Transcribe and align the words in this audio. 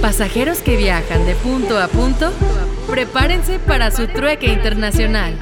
Pasajeros 0.00 0.62
que 0.62 0.78
viajan 0.78 1.26
de 1.26 1.34
punto 1.34 1.78
a 1.78 1.86
punto, 1.86 2.32
prepárense 2.88 3.58
para 3.58 3.90
su 3.90 4.06
trueque 4.06 4.46
internacional. 4.46 5.36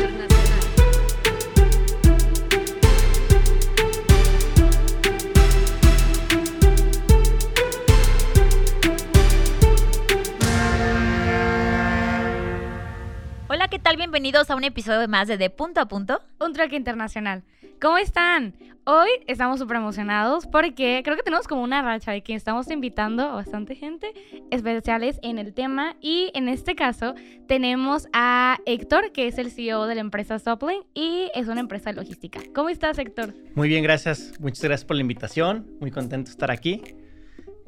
Hola, 13.46 13.68
¿qué 13.68 13.78
tal? 13.78 13.96
Bienvenidos 13.96 14.50
a 14.50 14.56
un 14.56 14.64
episodio 14.64 15.06
más 15.06 15.28
de 15.28 15.36
De 15.36 15.50
Punto 15.50 15.80
a 15.80 15.86
Punto. 15.86 16.20
Un 16.40 16.52
trueque 16.52 16.74
internacional. 16.74 17.44
¿Cómo 17.80 17.96
están? 17.96 18.54
Hoy 18.86 19.08
estamos 19.28 19.60
súper 19.60 19.76
emocionados 19.76 20.48
porque 20.48 21.00
creo 21.04 21.16
que 21.16 21.22
tenemos 21.22 21.46
como 21.46 21.62
una 21.62 21.80
racha 21.80 22.10
de 22.10 22.22
que 22.22 22.34
estamos 22.34 22.68
invitando 22.72 23.22
a 23.22 23.34
bastante 23.34 23.76
gente 23.76 24.12
especiales 24.50 25.20
en 25.22 25.38
el 25.38 25.54
tema 25.54 25.94
y 26.00 26.32
en 26.34 26.48
este 26.48 26.74
caso 26.74 27.14
tenemos 27.46 28.08
a 28.12 28.58
Héctor, 28.66 29.12
que 29.12 29.28
es 29.28 29.38
el 29.38 29.52
CEO 29.52 29.86
de 29.86 29.94
la 29.94 30.00
empresa 30.00 30.40
Soplin 30.40 30.80
y 30.92 31.30
es 31.36 31.46
una 31.46 31.60
empresa 31.60 31.92
logística. 31.92 32.40
¿Cómo 32.52 32.68
estás, 32.68 32.98
Héctor? 32.98 33.32
Muy 33.54 33.68
bien, 33.68 33.84
gracias. 33.84 34.32
Muchas 34.40 34.64
gracias 34.64 34.84
por 34.84 34.96
la 34.96 35.02
invitación. 35.02 35.70
Muy 35.78 35.92
contento 35.92 36.30
de 36.30 36.32
estar 36.32 36.50
aquí 36.50 36.82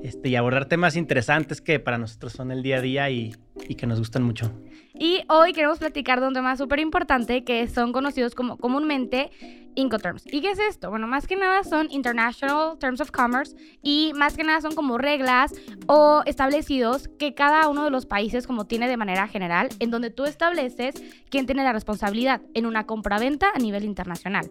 este, 0.03 0.29
y 0.29 0.37
abordar 0.37 0.67
temas 0.67 0.97
interesantes 0.97 1.61
que 1.61 1.79
para 1.79 1.99
nosotros 1.99 2.33
son 2.33 2.51
el 2.51 2.63
día 2.63 2.79
a 2.79 2.81
día 2.81 3.11
y, 3.11 3.37
y 3.69 3.75
que 3.77 3.87
nos 3.87 3.99
gustan 3.99 4.23
mucho. 4.23 4.51
Y 4.95 5.21
hoy 5.29 5.53
queremos 5.53 5.79
platicar 5.79 6.21
de 6.21 6.27
un 6.27 6.35
tema 6.35 6.57
súper 6.57 6.81
importante 6.81 7.45
que 7.45 7.67
son 7.69 7.93
conocidos 7.93 8.35
como 8.35 8.57
comúnmente 8.57 9.31
Incoterms. 9.75 10.25
¿Y 10.27 10.41
qué 10.41 10.51
es 10.51 10.59
esto? 10.59 10.91
Bueno, 10.91 11.07
más 11.07 11.27
que 11.27 11.37
nada 11.37 11.65
son 11.65 11.89
International 11.91 12.79
Terms 12.79 13.01
of 13.01 13.11
Commerce 13.11 13.57
y 13.83 14.13
más 14.15 14.37
que 14.37 14.45
nada 14.45 14.61
son 14.61 14.75
como 14.75 14.99
reglas 14.99 15.55
o 15.87 16.23
establecidos 16.27 17.09
que 17.19 17.35
cada 17.35 17.69
uno 17.69 17.85
de 17.85 17.91
los 17.91 18.07
países 18.07 18.47
como 18.47 18.67
tiene 18.67 18.89
de 18.89 18.97
manera 18.97 19.29
general, 19.29 19.69
en 19.79 19.91
donde 19.91 20.11
tú 20.11 20.25
estableces 20.25 20.95
quién 21.31 21.47
tiene 21.47 21.65
la 21.65 21.73
responsabilidad 21.73 22.43
en 22.55 22.67
una 22.67 22.87
compra-venta 22.87 23.51
a 23.55 23.59
nivel 23.59 23.85
internacional. 23.85 24.51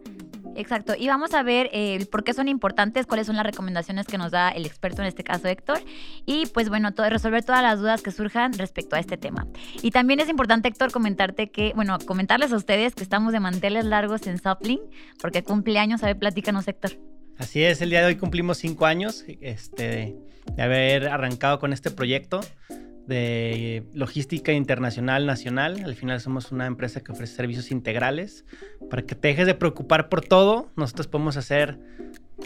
Exacto, 0.56 0.94
y 0.98 1.08
vamos 1.08 1.34
a 1.34 1.44
ver 1.44 1.70
eh, 1.72 2.06
por 2.12 2.24
qué 2.24 2.34
son 2.34 2.48
importantes, 2.48 3.06
cuáles 3.06 3.28
son 3.28 3.36
las 3.36 3.46
recomendaciones 3.46 4.08
que 4.08 4.18
nos 4.18 4.32
da 4.32 4.50
el 4.50 4.66
experto, 4.66 5.02
en 5.02 5.08
este 5.08 5.24
caso 5.24 5.48
Héctor, 5.48 5.80
y 6.26 6.48
pues 6.48 6.70
bueno, 6.70 6.90
resolver 6.98 7.44
todas 7.44 7.62
las 7.62 7.80
dudas 7.80 8.02
que 8.02 8.12
surjan 8.12 8.54
respecto 8.54 8.96
a 8.96 9.00
este 9.00 9.18
tema. 9.18 9.48
Y 9.82 9.92
también 9.92 10.20
es 10.20 10.30
importante, 10.30 10.68
Héctor, 10.68 10.92
comentarte 10.92 11.50
que, 11.50 11.72
bueno, 11.76 11.98
comentarles 12.06 12.52
a 12.52 12.58
ustedes 12.58 12.96
que 12.96 13.04
estamos 13.04 13.32
de 13.32 13.40
manteles 13.40 13.86
largos 13.86 14.28
en 14.28 14.38
Sapling, 14.38 14.82
porque 15.22 15.44
cumpleaños, 15.44 16.04
a 16.04 16.08
ver, 16.08 16.20
platícanos, 16.20 16.68
Héctor. 16.68 16.92
Así 17.38 17.64
es, 17.64 17.82
el 17.82 17.90
día 17.90 18.02
de 18.02 18.08
hoy 18.08 18.16
cumplimos 18.18 18.58
cinco 18.58 18.86
años 18.86 19.24
este, 19.40 20.18
de 20.56 20.62
haber 20.62 21.08
arrancado 21.08 21.58
con 21.60 21.72
este 21.72 21.90
proyecto 21.90 22.42
de 23.10 23.84
logística 23.94 24.54
internacional 24.54 25.26
nacional. 25.26 25.82
Al 25.84 25.96
final 25.96 26.22
somos 26.22 26.54
una 26.54 26.68
empresa 26.68 27.02
que 27.02 27.12
ofrece 27.12 27.36
servicios 27.36 27.72
integrales. 27.72 28.46
Para 28.90 29.02
que 29.02 29.16
te 29.16 29.30
dejes 29.30 29.48
de 29.48 29.56
preocupar 29.56 30.08
por 30.08 30.22
todo, 30.22 30.70
nosotros 30.78 31.08
podemos 31.08 31.36
hacer 31.36 31.78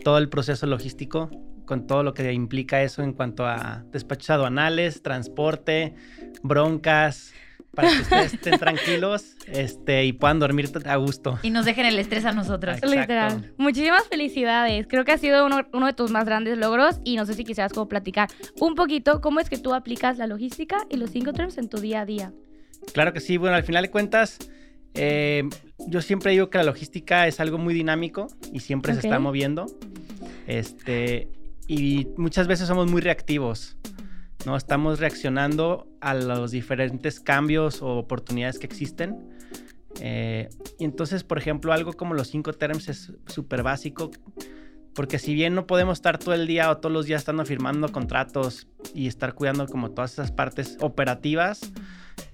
todo 0.03 0.17
el 0.17 0.30
proceso 0.30 0.66
logístico 0.66 1.30
con 1.66 1.86
todo 1.86 2.03
lo 2.03 2.14
que 2.14 2.34
implica 2.34 2.81
eso 2.81 3.03
en 3.03 3.14
cuanto 3.14 3.45
a 3.45 3.84
despachos 3.91 4.30
aduanales, 4.31 5.02
transporte, 5.02 5.95
broncas, 6.41 7.34
para 7.74 7.90
que 7.90 8.02
ustedes 8.02 8.34
estén 8.36 8.60
tranquilos 8.60 9.36
este, 9.48 10.06
y 10.06 10.14
puedan 10.14 10.40
dormir 10.40 10.70
a 10.86 10.96
gusto. 10.98 11.40
Y 11.42 11.50
nos 11.50 11.66
dejen 11.66 11.86
el 11.86 11.98
estrés 11.98 12.26
a 12.26 12.32
nosotros. 12.32 12.76
Exacto. 12.76 13.00
Literal. 13.00 13.54
Muchísimas 13.58 14.08
felicidades. 14.08 14.88
Creo 14.88 15.06
que 15.06 15.12
ha 15.12 15.18
sido 15.18 15.46
uno, 15.46 15.62
uno, 15.74 15.88
de 15.88 15.94
tus 15.94 16.12
más 16.12 16.26
grandes 16.26 16.58
logros 16.58 17.00
y 17.04 17.16
no 17.16 17.26
sé 17.26 17.34
si 17.34 17.44
quisieras 17.44 17.74
como 17.74 17.88
platicar 17.88 18.30
un 18.60 18.76
poquito 18.76 19.22
cómo 19.22 19.40
es 19.40 19.50
que 19.50 19.58
tú 19.58 19.74
aplicas 19.74 20.18
la 20.18 20.28
logística 20.28 20.86
y 20.90 20.98
los 20.98 21.10
cinco 21.10 21.34
terms 21.34 21.58
en 21.58 21.70
tu 21.70 21.78
día 21.78 22.02
a 22.02 22.06
día. 22.06 22.34
Claro 22.94 23.14
que 23.14 23.20
sí. 23.20 23.38
Bueno, 23.38 23.56
al 23.56 23.64
final 23.64 23.84
de 23.84 23.90
cuentas, 23.90 24.38
eh, 24.94 25.44
yo 25.88 26.02
siempre 26.02 26.31
digo 26.31 26.50
que 26.50 26.59
la 26.59 26.66
logística 26.66 27.28
es 27.28 27.40
algo 27.40 27.58
muy 27.58 27.74
dinámico 27.74 28.28
y 28.52 28.59
siempre 28.59 28.92
okay. 28.92 29.02
se 29.02 29.08
está 29.08 29.20
moviendo. 29.20 29.66
Este, 30.46 31.30
y 31.68 32.08
muchas 32.18 32.47
veces 32.47 32.68
somos 32.68 32.90
muy 32.90 33.02
reactivos. 33.02 33.78
¿No? 34.46 34.58
Estamos 34.58 35.00
reaccionando 35.00 35.88
a 36.02 36.14
los 36.14 36.52
diferentes 36.52 37.20
cambios 37.20 37.81
o 37.81 37.98
oportunidades 37.98 38.59
que 38.59 38.66
existen. 38.66 39.30
Eh, 40.00 40.50
y 40.80 40.86
entonces, 40.86 41.24
por 41.24 41.38
ejemplo, 41.38 41.74
algo 41.74 41.94
como 41.94 42.14
los 42.14 42.28
cinco 42.30 42.53
terms 42.53 42.90
es 42.90 43.14
súper 43.28 43.64
básico, 43.64 44.12
porque 44.96 45.20
si 45.20 45.34
bien 45.34 45.56
no 45.56 45.68
podemos 45.68 45.98
estar 45.98 46.18
todo 46.18 46.36
el 46.36 46.48
día 46.48 46.70
o 46.70 46.78
todos 46.78 46.94
los 46.94 47.06
días 47.06 47.22
estando 47.22 47.46
firmando 47.46 47.92
contratos 47.92 48.68
y 48.94 49.08
estar 49.08 49.34
cuidando 49.34 49.68
como 49.68 49.92
todas 49.92 50.14
esas 50.14 50.32
partes 50.32 50.78
operativas, 50.82 51.72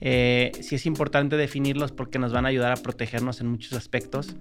eh, 0.01 0.51
sí 0.61 0.75
es 0.75 0.85
importante 0.85 1.37
definirlos 1.37 1.91
porque 1.91 2.19
nos 2.19 2.31
van 2.33 2.45
a 2.45 2.49
ayudar 2.49 2.71
a 2.71 2.75
protegernos 2.75 3.41
en 3.41 3.47
muchos 3.47 3.73
aspectos 3.73 4.35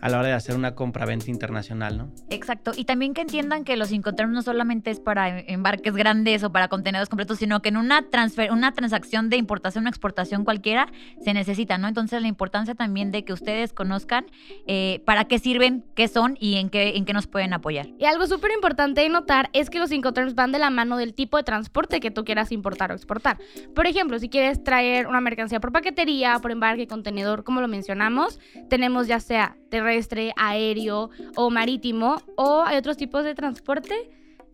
a 0.00 0.08
la 0.08 0.18
hora 0.18 0.28
de 0.28 0.34
hacer 0.34 0.56
una 0.56 0.74
compra-venta 0.74 1.30
internacional, 1.30 1.98
¿no? 1.98 2.10
Exacto. 2.30 2.72
Y 2.74 2.84
también 2.84 3.12
que 3.12 3.20
entiendan 3.20 3.64
que 3.64 3.76
los 3.76 3.92
Incoterms 3.92 4.32
no 4.32 4.42
solamente 4.42 4.90
es 4.90 5.00
para 5.00 5.40
embarques 5.40 5.94
grandes 5.94 6.42
o 6.42 6.50
para 6.52 6.68
contenedores 6.68 7.08
completos, 7.08 7.38
sino 7.38 7.60
que 7.60 7.68
en 7.68 7.76
una, 7.76 8.08
transfer 8.08 8.50
una 8.50 8.72
transacción 8.72 9.28
de 9.28 9.36
importación 9.36 9.86
o 9.86 9.88
exportación 9.88 10.44
cualquiera 10.44 10.90
se 11.22 11.34
necesita, 11.34 11.76
¿no? 11.76 11.88
Entonces 11.88 12.22
la 12.22 12.28
importancia 12.28 12.74
también 12.74 13.10
de 13.10 13.24
que 13.24 13.32
ustedes 13.32 13.72
conozcan 13.72 14.26
eh, 14.66 15.02
para 15.04 15.24
qué 15.24 15.38
sirven, 15.38 15.84
qué 15.94 16.08
son 16.08 16.36
y 16.40 16.56
en 16.56 16.70
qué, 16.70 16.96
en 16.96 17.04
qué 17.04 17.12
nos 17.12 17.26
pueden 17.26 17.52
apoyar. 17.52 17.88
Y 17.98 18.04
algo 18.06 18.26
súper 18.26 18.52
importante 18.52 19.02
de 19.02 19.08
notar 19.08 19.50
es 19.52 19.68
que 19.68 19.78
los 19.78 19.92
Incoterms 19.92 20.34
van 20.34 20.52
de 20.52 20.58
la 20.58 20.70
mano 20.70 20.96
del 20.96 21.14
tipo 21.14 21.36
de 21.36 21.42
transporte 21.42 22.00
que 22.00 22.10
tú 22.10 22.24
quieras 22.24 22.52
importar 22.52 22.90
o 22.92 22.94
exportar. 22.94 23.38
Por 23.74 23.86
ejemplo, 23.86 24.18
si 24.18 24.28
quieres 24.28 24.62
traer 24.64 24.99
una 25.06 25.20
mercancía 25.20 25.60
por 25.60 25.72
paquetería, 25.72 26.38
por 26.40 26.50
embarque, 26.50 26.86
contenedor, 26.86 27.44
como 27.44 27.60
lo 27.60 27.68
mencionamos, 27.68 28.38
tenemos 28.68 29.06
ya 29.06 29.20
sea 29.20 29.56
terrestre, 29.70 30.32
aéreo 30.36 31.10
o 31.36 31.50
marítimo, 31.50 32.22
o 32.36 32.62
hay 32.62 32.76
otros 32.76 32.96
tipos 32.96 33.24
de 33.24 33.34
transporte. 33.34 34.10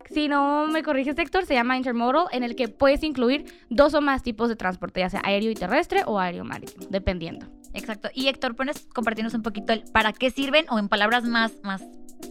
Si 0.09 0.29
no 0.29 0.67
me 0.67 0.83
corriges, 0.83 1.17
Héctor, 1.17 1.45
se 1.45 1.53
llama 1.53 1.75
intermodal, 1.75 2.27
en 2.31 2.43
el 2.43 2.55
que 2.55 2.69
puedes 2.69 3.03
incluir 3.03 3.45
dos 3.69 3.93
o 3.93 4.01
más 4.01 4.23
tipos 4.23 4.47
de 4.47 4.55
transporte, 4.55 5.01
ya 5.01 5.09
sea 5.09 5.21
aéreo 5.23 5.51
y 5.51 5.55
terrestre 5.55 6.03
o 6.05 6.19
aéreo 6.19 6.45
marítimo, 6.45 6.87
dependiendo. 6.89 7.47
Exacto. 7.73 8.09
Y 8.13 8.27
Héctor, 8.27 8.55
¿puedes 8.55 8.85
compartirnos 8.85 9.33
un 9.33 9.43
poquito 9.43 9.73
el 9.73 9.83
para 9.91 10.13
qué 10.13 10.31
sirven 10.31 10.65
o 10.69 10.79
en 10.79 10.87
palabras 10.87 11.25
más, 11.25 11.53
más 11.63 11.83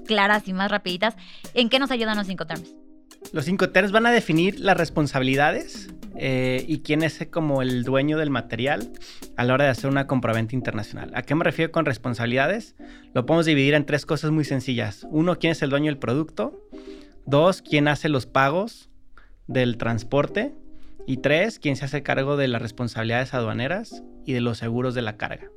claras 0.06 0.48
y 0.48 0.54
más 0.54 0.70
rapiditas, 0.70 1.16
en 1.52 1.68
qué 1.68 1.78
nos 1.78 1.90
ayudan 1.90 2.16
los 2.16 2.26
cinco 2.26 2.46
terms? 2.46 2.74
Los 3.32 3.44
cinco 3.44 3.70
terms 3.70 3.92
van 3.92 4.06
a 4.06 4.12
definir 4.12 4.60
las 4.60 4.76
responsabilidades 4.76 5.88
eh, 6.16 6.64
y 6.66 6.80
quién 6.80 7.02
es 7.02 7.26
como 7.30 7.60
el 7.60 7.84
dueño 7.84 8.18
del 8.18 8.30
material 8.30 8.90
a 9.36 9.44
la 9.44 9.54
hora 9.54 9.64
de 9.64 9.70
hacer 9.70 9.90
una 9.90 10.06
compraventa 10.06 10.54
internacional. 10.54 11.10
¿A 11.14 11.22
qué 11.22 11.34
me 11.34 11.44
refiero 11.44 11.72
con 11.72 11.84
responsabilidades? 11.84 12.74
Lo 13.12 13.26
podemos 13.26 13.46
dividir 13.46 13.74
en 13.74 13.84
tres 13.84 14.06
cosas 14.06 14.30
muy 14.30 14.44
sencillas. 14.44 15.06
Uno, 15.10 15.38
quién 15.38 15.52
es 15.52 15.62
el 15.62 15.70
dueño 15.70 15.86
del 15.86 15.98
producto. 15.98 16.68
Dos, 17.26 17.62
quién 17.62 17.88
hace 17.88 18.08
los 18.08 18.26
pagos 18.26 18.88
del 19.46 19.76
transporte. 19.76 20.54
Y 21.06 21.18
tres, 21.18 21.58
quién 21.58 21.76
se 21.76 21.84
hace 21.84 22.02
cargo 22.02 22.36
de 22.36 22.48
las 22.48 22.62
responsabilidades 22.62 23.34
aduaneras 23.34 24.02
y 24.24 24.32
de 24.32 24.40
los 24.40 24.58
seguros 24.58 24.94
de 24.94 25.02
la 25.02 25.16
carga. 25.16 25.50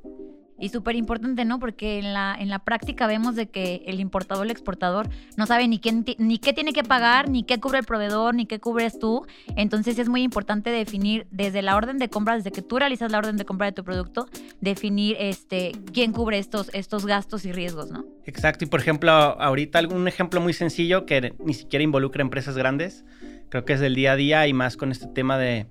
Y 0.59 0.69
súper 0.69 0.95
importante, 0.95 1.45
¿no? 1.45 1.59
Porque 1.59 1.99
en 1.99 2.13
la, 2.13 2.35
en 2.37 2.49
la 2.49 2.59
práctica 2.59 3.07
vemos 3.07 3.35
de 3.35 3.49
que 3.49 3.83
el 3.85 3.99
importador 3.99 4.45
el 4.45 4.51
exportador 4.51 5.09
no 5.37 5.45
sabe 5.45 5.67
ni 5.67 5.79
qué, 5.79 6.15
ni 6.17 6.37
qué 6.37 6.53
tiene 6.53 6.73
que 6.73 6.83
pagar, 6.83 7.29
ni 7.29 7.43
qué 7.43 7.59
cubre 7.59 7.79
el 7.79 7.85
proveedor, 7.85 8.35
ni 8.35 8.45
qué 8.45 8.59
cubres 8.59 8.99
tú. 8.99 9.25
Entonces 9.55 9.97
es 9.99 10.09
muy 10.09 10.21
importante 10.21 10.69
definir 10.69 11.27
desde 11.31 11.61
la 11.61 11.75
orden 11.75 11.97
de 11.97 12.09
compra, 12.09 12.35
desde 12.35 12.51
que 12.51 12.61
tú 12.61 12.77
realizas 12.79 13.11
la 13.11 13.17
orden 13.19 13.37
de 13.37 13.45
compra 13.45 13.67
de 13.67 13.71
tu 13.71 13.83
producto, 13.83 14.27
definir 14.61 15.15
este, 15.19 15.71
quién 15.93 16.11
cubre 16.11 16.39
estos, 16.39 16.69
estos 16.73 17.05
gastos 17.05 17.45
y 17.45 17.51
riesgos, 17.51 17.91
¿no? 17.91 18.05
Exacto. 18.25 18.65
Y 18.65 18.67
por 18.67 18.79
ejemplo, 18.79 19.11
ahorita 19.11 19.81
un 19.87 20.07
ejemplo 20.07 20.41
muy 20.41 20.53
sencillo 20.53 21.05
que 21.05 21.33
ni 21.39 21.53
siquiera 21.53 21.83
involucra 21.83 22.21
empresas 22.21 22.57
grandes, 22.57 23.05
creo 23.49 23.65
que 23.65 23.73
es 23.73 23.79
del 23.79 23.95
día 23.95 24.13
a 24.13 24.15
día 24.15 24.47
y 24.47 24.53
más 24.53 24.77
con 24.77 24.91
este 24.91 25.07
tema 25.07 25.37
de 25.37 25.67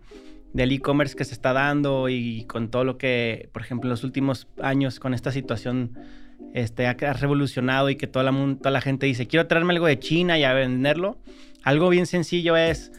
del 0.52 0.72
e-commerce 0.72 1.14
que 1.14 1.24
se 1.24 1.34
está 1.34 1.52
dando 1.52 2.08
y 2.08 2.44
con 2.44 2.70
todo 2.70 2.84
lo 2.84 2.98
que, 2.98 3.48
por 3.52 3.62
ejemplo, 3.62 3.88
en 3.88 3.90
los 3.90 4.04
últimos 4.04 4.48
años 4.60 4.98
con 4.98 5.14
esta 5.14 5.30
situación 5.32 5.98
este, 6.54 6.86
ha, 6.86 6.94
revolucionado 6.94 7.90
y 7.90 7.96
que 7.96 8.06
toda 8.06 8.24
la, 8.30 8.56
toda 8.56 8.70
la 8.70 8.80
gente 8.80 9.06
dice, 9.06 9.26
quiero 9.26 9.46
traerme 9.46 9.74
algo 9.74 9.86
de 9.86 9.98
China 9.98 10.38
y 10.38 10.44
a 10.44 10.52
venderlo. 10.52 11.18
Algo 11.64 11.88
bien 11.88 12.06
sencillo 12.06 12.56
es, 12.56 12.92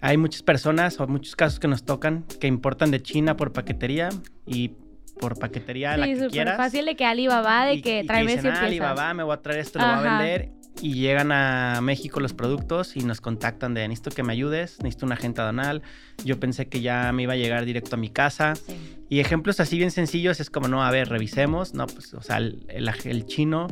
hay 0.00 0.16
muchas 0.16 0.42
personas 0.42 0.98
o 1.00 1.06
muchos 1.06 1.36
casos 1.36 1.60
que 1.60 1.68
nos 1.68 1.84
tocan 1.84 2.24
que 2.40 2.46
importan 2.46 2.90
de 2.90 3.02
China 3.02 3.36
por 3.36 3.52
paquetería 3.52 4.08
y 4.46 4.72
por 5.18 5.38
paquetería 5.38 5.94
sí, 5.94 6.00
la 6.00 6.06
que 6.06 6.14
súper 6.14 6.30
quieras. 6.30 6.56
fácil 6.56 6.84
de 6.84 6.96
que 6.96 7.04
Alibaba, 7.04 7.66
de 7.66 7.74
y, 7.74 7.82
que 7.82 8.04
tráeme 8.04 8.32
dicen, 8.32 8.42
100 8.42 8.54
ah, 8.54 8.58
piezas. 8.60 8.68
Alibaba, 8.68 9.14
me 9.14 9.22
voy 9.22 9.34
a 9.34 9.42
traer 9.42 9.60
esto, 9.60 9.78
lo 9.78 9.86
voy 9.86 10.06
a 10.06 10.18
vender. 10.18 10.50
Y 10.82 10.94
llegan 10.94 11.32
a 11.32 11.80
México 11.80 12.20
los 12.20 12.34
productos 12.34 12.96
y 12.96 13.00
nos 13.00 13.20
contactan 13.22 13.72
de 13.74 13.88
necesito 13.88 14.14
que 14.14 14.22
me 14.22 14.32
ayudes, 14.32 14.76
necesito 14.82 15.06
un 15.06 15.12
agente 15.12 15.40
aduanal. 15.40 15.82
Yo 16.24 16.38
pensé 16.38 16.68
que 16.68 16.80
ya 16.82 17.10
me 17.12 17.22
iba 17.22 17.32
a 17.32 17.36
llegar 17.36 17.64
directo 17.64 17.96
a 17.96 17.98
mi 17.98 18.10
casa. 18.10 18.54
Sí. 18.56 18.74
Y 19.08 19.20
ejemplos 19.20 19.58
así 19.60 19.78
bien 19.78 19.90
sencillos 19.90 20.38
es 20.40 20.50
como, 20.50 20.68
no, 20.68 20.84
a 20.84 20.90
ver, 20.90 21.08
revisemos, 21.08 21.72
no, 21.74 21.86
pues, 21.86 22.12
o 22.14 22.20
sea, 22.22 22.38
el, 22.38 22.66
el, 22.68 22.90
el 23.04 23.26
chino 23.26 23.68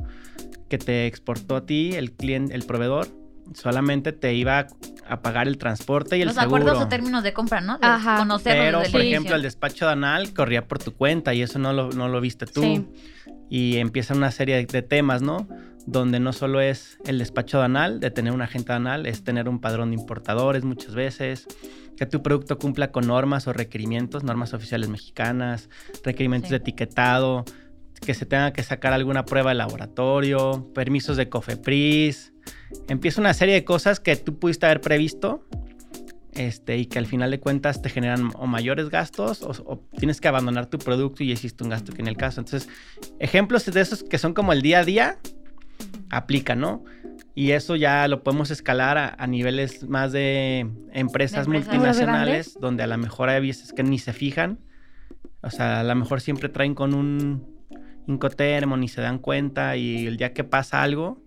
que 0.68 0.78
te 0.78 1.06
exportó 1.06 1.56
a 1.56 1.66
ti, 1.66 1.92
el 1.94 2.12
cliente, 2.12 2.54
el 2.54 2.62
proveedor, 2.64 3.08
solamente 3.52 4.12
te 4.12 4.32
iba 4.34 4.66
a 5.06 5.20
pagar 5.20 5.46
el 5.48 5.58
transporte 5.58 6.16
y 6.16 6.22
el 6.22 6.28
Los 6.28 6.36
seguro. 6.36 6.62
acuerdos 6.62 6.82
o 6.84 6.88
términos 6.88 7.22
de 7.22 7.34
compra, 7.34 7.60
¿no? 7.60 7.76
De 7.76 7.86
Ajá. 7.86 8.16
conocerlos 8.16 8.56
Pero, 8.64 8.78
por 8.78 9.00
inicio. 9.00 9.00
ejemplo, 9.02 9.36
el 9.36 9.42
despacho 9.42 9.84
de 9.84 9.92
anal 9.92 10.32
corría 10.32 10.66
por 10.66 10.78
tu 10.78 10.94
cuenta 10.94 11.34
y 11.34 11.42
eso 11.42 11.58
no 11.58 11.74
lo, 11.74 11.90
no 11.90 12.08
lo 12.08 12.20
viste 12.22 12.46
tú. 12.46 12.62
Sí. 12.62 12.86
Y 13.50 13.76
empieza 13.76 14.14
una 14.14 14.30
serie 14.30 14.56
de, 14.56 14.64
de 14.64 14.80
temas, 14.82 15.20
¿no? 15.20 15.46
Donde 15.86 16.18
no 16.18 16.32
solo 16.32 16.60
es 16.60 16.98
el 17.04 17.18
despacho 17.18 17.58
de 17.58 17.64
anal, 17.64 18.00
de 18.00 18.10
tener 18.10 18.32
un 18.32 18.40
agente 18.42 18.72
anal, 18.72 19.06
es 19.06 19.22
tener 19.22 19.48
un 19.48 19.60
padrón 19.60 19.90
de 19.90 19.96
importadores 19.96 20.64
muchas 20.64 20.94
veces, 20.94 21.46
que 21.96 22.06
tu 22.06 22.22
producto 22.22 22.58
cumpla 22.58 22.90
con 22.90 23.06
normas 23.06 23.46
o 23.46 23.52
requerimientos, 23.52 24.24
normas 24.24 24.54
oficiales 24.54 24.88
mexicanas, 24.88 25.68
requerimientos 26.02 26.48
Sí. 26.48 26.52
de 26.54 26.56
etiquetado, 26.56 27.44
que 28.04 28.14
se 28.14 28.26
tenga 28.26 28.52
que 28.52 28.62
sacar 28.62 28.92
alguna 28.92 29.24
prueba 29.24 29.50
de 29.50 29.56
laboratorio, 29.56 30.70
permisos 30.74 31.16
de 31.16 31.28
COFEPRIS. 31.28 32.32
Empieza 32.88 33.20
una 33.20 33.34
serie 33.34 33.54
de 33.54 33.64
cosas 33.64 34.00
que 34.00 34.16
tú 34.16 34.38
pudiste 34.38 34.66
haber 34.66 34.80
previsto 34.80 35.44
este, 36.32 36.76
y 36.78 36.86
que 36.86 36.98
al 36.98 37.06
final 37.06 37.30
de 37.30 37.38
cuentas 37.38 37.80
te 37.80 37.88
generan 37.88 38.30
o 38.34 38.46
mayores 38.46 38.88
gastos 38.90 39.42
o, 39.42 39.50
o 39.64 39.78
tienes 39.96 40.20
que 40.20 40.26
abandonar 40.28 40.66
tu 40.66 40.78
producto 40.78 41.22
y 41.22 41.30
hiciste 41.30 41.62
un 41.62 41.70
gasto 41.70 41.92
que 41.92 42.02
en 42.02 42.08
el 42.08 42.16
caso. 42.16 42.40
Entonces, 42.40 42.68
ejemplos 43.20 43.64
de 43.66 43.80
esos 43.80 44.02
que 44.02 44.18
son 44.18 44.34
como 44.34 44.52
el 44.52 44.60
día 44.60 44.80
a 44.80 44.84
día, 44.84 45.18
aplican, 46.10 46.60
¿no? 46.60 46.84
Y 47.34 47.52
eso 47.52 47.76
ya 47.76 48.06
lo 48.08 48.22
podemos 48.22 48.50
escalar 48.50 48.98
a, 48.98 49.14
a 49.18 49.26
niveles 49.26 49.88
más 49.88 50.12
de 50.12 50.60
empresas 50.60 50.92
De 50.92 51.00
empresas 51.00 51.48
multinacionales, 51.48 52.58
donde 52.60 52.82
a 52.82 52.86
lo 52.86 52.98
mejor 52.98 53.28
hay 53.28 53.40
veces 53.40 53.72
que 53.72 53.82
ni 53.82 53.98
se 53.98 54.12
fijan. 54.12 54.58
O 55.42 55.50
sea, 55.50 55.80
a 55.80 55.84
lo 55.84 55.94
mejor 55.94 56.20
siempre 56.20 56.48
traen 56.48 56.74
con 56.74 56.94
un 56.94 57.54
incotermo, 58.06 58.76
ni 58.76 58.88
se 58.88 59.00
dan 59.00 59.18
cuenta 59.18 59.76
y 59.76 60.06
el 60.06 60.16
día 60.16 60.32
que 60.32 60.44
pasa 60.44 60.82
algo, 60.82 61.22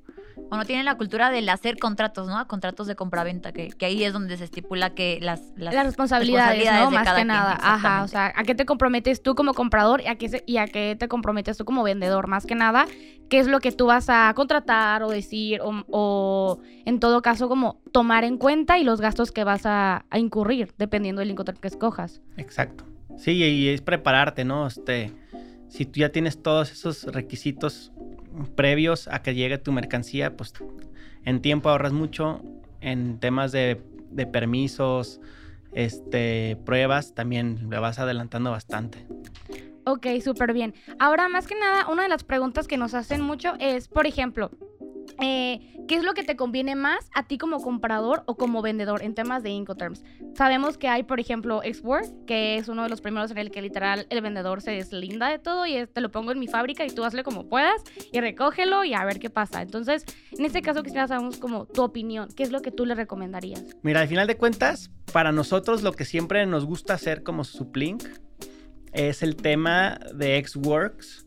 O 0.49 0.55
no 0.55 0.63
tienen 0.65 0.85
la 0.85 0.95
cultura 0.95 1.29
del 1.29 1.49
hacer 1.49 1.77
contratos, 1.77 2.27
¿no? 2.27 2.47
Contratos 2.47 2.87
de 2.87 2.95
compraventa, 2.95 3.51
que, 3.51 3.67
que 3.67 3.85
ahí 3.85 4.03
es 4.03 4.13
donde 4.13 4.37
se 4.37 4.45
estipula 4.45 4.91
que 4.91 5.19
las, 5.21 5.41
las, 5.57 5.73
Las 5.73 5.85
responsabilidades, 5.85 6.63
¿no? 6.71 6.89
de 6.89 6.95
Más 6.95 7.03
cada 7.03 7.17
que 7.17 7.21
quien, 7.23 7.27
nada. 7.27 7.57
Ajá, 7.61 8.03
o 8.03 8.07
sea, 8.07 8.31
¿a 8.35 8.43
qué 8.43 8.55
te 8.55 8.65
comprometes 8.65 9.21
tú 9.21 9.35
como 9.35 9.53
comprador 9.53 10.01
y 10.01 10.07
a 10.07 10.15
qué, 10.15 10.29
se- 10.29 10.43
y 10.45 10.57
a 10.57 10.67
qué 10.67 10.95
te 10.97 11.07
comprometes 11.09 11.57
tú 11.57 11.65
como 11.65 11.83
vendedor? 11.83 12.27
Más 12.27 12.45
que 12.45 12.55
nada, 12.55 12.85
¿qué 13.29 13.39
es 13.39 13.47
lo 13.47 13.59
que 13.59 13.71
tú 13.73 13.87
vas 13.87 14.05
a 14.09 14.31
contratar 14.35 15.03
o 15.03 15.09
decir 15.09 15.59
o, 15.61 15.83
o, 15.89 16.59
en 16.85 16.99
todo 17.01 17.21
caso 17.21 17.49
como 17.49 17.81
tomar 17.91 18.23
en 18.23 18.37
cuenta 18.37 18.77
y 18.79 18.83
los 18.85 19.01
gastos 19.01 19.31
que 19.33 19.43
vas 19.43 19.65
a, 19.65 20.05
a 20.09 20.17
incurrir 20.19 20.73
dependiendo 20.77 21.19
del 21.19 21.31
Incoterm 21.31 21.57
que 21.57 21.67
escojas? 21.67 22.21
Exacto. 22.37 22.85
Sí, 23.17 23.31
y 23.43 23.67
es 23.69 23.81
prepararte, 23.81 24.45
¿no? 24.45 24.67
Este, 24.67 25.11
si 25.67 25.85
tú 25.85 25.99
ya 25.99 26.09
tienes 26.09 26.41
todos 26.41 26.71
esos 26.71 27.03
requisitos 27.03 27.91
previos 28.55 29.07
a 29.07 29.21
que 29.21 29.35
llegue 29.35 29.57
tu 29.57 29.71
mercancía, 29.71 30.35
pues 30.35 30.53
en 31.25 31.41
tiempo 31.41 31.69
ahorras 31.69 31.93
mucho, 31.93 32.41
en 32.81 33.19
temas 33.19 33.51
de, 33.51 33.81
de 34.11 34.27
permisos, 34.27 35.19
este, 35.73 36.57
pruebas, 36.65 37.13
también 37.13 37.69
le 37.69 37.79
vas 37.79 37.99
adelantando 37.99 38.51
bastante. 38.51 39.05
Ok, 39.85 40.07
súper 40.23 40.53
bien. 40.53 40.73
Ahora, 40.99 41.29
más 41.29 41.47
que 41.47 41.55
nada, 41.55 41.87
una 41.89 42.03
de 42.03 42.09
las 42.09 42.23
preguntas 42.23 42.67
que 42.67 42.77
nos 42.77 42.93
hacen 42.93 43.21
mucho 43.21 43.53
es, 43.59 43.87
por 43.87 44.05
ejemplo, 44.05 44.51
eh, 45.19 45.75
¿qué 45.87 45.95
es 45.95 46.03
lo 46.03 46.13
que 46.13 46.23
te 46.23 46.35
conviene 46.35 46.75
más 46.75 47.09
a 47.13 47.27
ti 47.27 47.37
como 47.37 47.61
comprador 47.61 48.23
o 48.25 48.35
como 48.35 48.61
vendedor 48.61 49.01
en 49.01 49.15
temas 49.15 49.43
de 49.43 49.49
Incoterms? 49.49 50.03
Sabemos 50.35 50.77
que 50.77 50.87
hay, 50.87 51.03
por 51.03 51.19
ejemplo, 51.19 51.61
Xwork, 51.63 52.25
que 52.25 52.57
es 52.57 52.67
uno 52.67 52.83
de 52.83 52.89
los 52.89 53.01
primeros 53.01 53.31
en 53.31 53.37
el 53.37 53.51
que 53.51 53.61
literal 53.61 54.07
el 54.09 54.21
vendedor 54.21 54.61
se 54.61 54.71
deslinda 54.71 55.29
de 55.29 55.39
todo 55.39 55.65
y 55.65 55.87
te 55.87 56.01
lo 56.01 56.11
pongo 56.11 56.31
en 56.31 56.39
mi 56.39 56.47
fábrica 56.47 56.85
y 56.85 56.89
tú 56.89 57.03
hazle 57.03 57.23
como 57.23 57.47
puedas 57.47 57.83
y 58.11 58.19
recógelo 58.19 58.83
y 58.83 58.93
a 58.93 59.03
ver 59.05 59.19
qué 59.19 59.29
pasa. 59.29 59.61
Entonces, 59.61 60.05
en 60.31 60.45
este 60.45 60.61
caso 60.61 60.83
quisiera 60.83 61.07
saber 61.07 61.39
como 61.39 61.65
tu 61.65 61.83
opinión, 61.83 62.29
¿qué 62.35 62.43
es 62.43 62.51
lo 62.51 62.61
que 62.61 62.71
tú 62.71 62.85
le 62.85 62.95
recomendarías? 62.95 63.63
Mira, 63.81 64.01
al 64.01 64.07
final 64.07 64.27
de 64.27 64.37
cuentas, 64.37 64.91
para 65.11 65.31
nosotros 65.31 65.83
lo 65.83 65.93
que 65.93 66.05
siempre 66.05 66.45
nos 66.45 66.65
gusta 66.65 66.93
hacer 66.93 67.23
como 67.23 67.43
Suplink 67.43 68.03
es 68.93 69.21
el 69.21 69.35
tema 69.35 69.99
de 70.13 70.43
Xworks, 70.45 71.25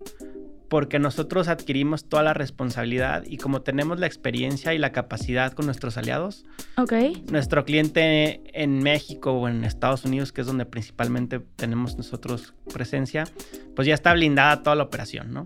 porque 0.71 1.01
nosotros 1.01 1.49
adquirimos 1.49 2.09
toda 2.09 2.23
la 2.23 2.33
responsabilidad 2.33 3.25
y 3.27 3.39
como 3.39 3.61
tenemos 3.63 3.99
la 3.99 4.07
experiencia 4.07 4.73
y 4.73 4.79
la 4.79 4.93
capacidad 4.93 5.53
con 5.53 5.67
nuestros 5.67 5.97
aliados, 5.99 6.47
nuestro 7.31 7.65
cliente 7.65 8.41
en 8.55 8.81
México 8.81 9.33
o 9.33 9.49
en 9.49 9.65
Estados 9.65 10.05
Unidos, 10.05 10.33
que 10.33 10.43
es 10.43 10.47
donde 10.47 10.67
principalmente 10.67 11.41
tenemos 11.57 11.97
nosotros 11.97 12.55
presencia, 12.73 13.25
pues 13.75 13.89
ya 13.89 13.95
está 13.95 14.13
blindada 14.15 14.63
toda 14.63 14.77
la 14.77 14.85
operación, 14.85 15.33
¿no? 15.33 15.45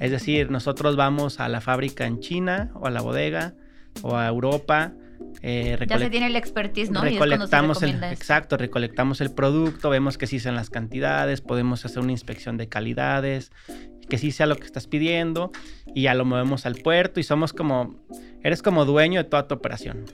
Es 0.00 0.10
decir, 0.10 0.50
nosotros 0.50 0.96
vamos 0.96 1.38
a 1.38 1.48
la 1.48 1.60
fábrica 1.60 2.04
en 2.04 2.18
China 2.18 2.72
o 2.74 2.88
a 2.88 2.90
la 2.90 3.00
bodega 3.00 3.54
o 4.02 4.16
a 4.16 4.26
Europa. 4.26 4.92
eh, 5.40 5.78
Ya 5.86 5.98
se 5.98 6.10
tiene 6.10 6.26
el 6.26 6.34
expertise, 6.36 6.90
¿no? 6.90 7.04
Y 7.06 7.12
es 7.12 7.18
cuando 7.18 7.46
se 7.46 7.56
recolectamos 7.56 7.82
el, 7.84 8.02
exacto, 8.12 8.56
recolectamos 8.56 9.20
el 9.20 9.30
producto, 9.30 9.88
vemos 9.88 10.18
que 10.18 10.26
sí 10.26 10.40
sean 10.40 10.56
las 10.56 10.68
cantidades, 10.68 11.40
podemos 11.40 11.84
hacer 11.84 12.02
una 12.02 12.10
inspección 12.12 12.56
de 12.56 12.68
calidades, 12.68 13.52
que 14.08 14.18
sí 14.18 14.30
sea 14.32 14.46
lo 14.46 14.56
que 14.56 14.64
estás 14.66 14.86
pidiendo 14.86 15.50
y 15.94 16.02
ya 16.02 16.14
lo 16.14 16.24
movemos 16.24 16.66
al 16.66 16.76
puerto 16.76 17.20
y 17.20 17.22
somos 17.22 17.52
como, 17.52 17.96
eres 18.42 18.62
como 18.62 18.84
dueño 18.84 19.22
de 19.22 19.28
toda 19.28 19.46
tu 19.48 19.54
operación. 19.54 20.04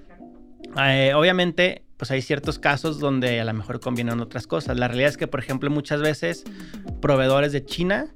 Eh, 0.80 1.12
obviamente, 1.14 1.84
pues 1.96 2.10
hay 2.10 2.22
ciertos 2.22 2.58
casos 2.58 2.98
donde 3.00 3.40
a 3.40 3.44
lo 3.44 3.52
mejor 3.52 3.80
convienen 3.80 4.20
otras 4.20 4.46
cosas. 4.46 4.78
La 4.78 4.88
realidad 4.88 5.10
es 5.10 5.16
que, 5.16 5.26
por 5.26 5.40
ejemplo, 5.40 5.68
muchas 5.70 6.00
veces 6.00 6.44
proveedores 7.00 7.52
de 7.52 7.64
China, 7.64 8.14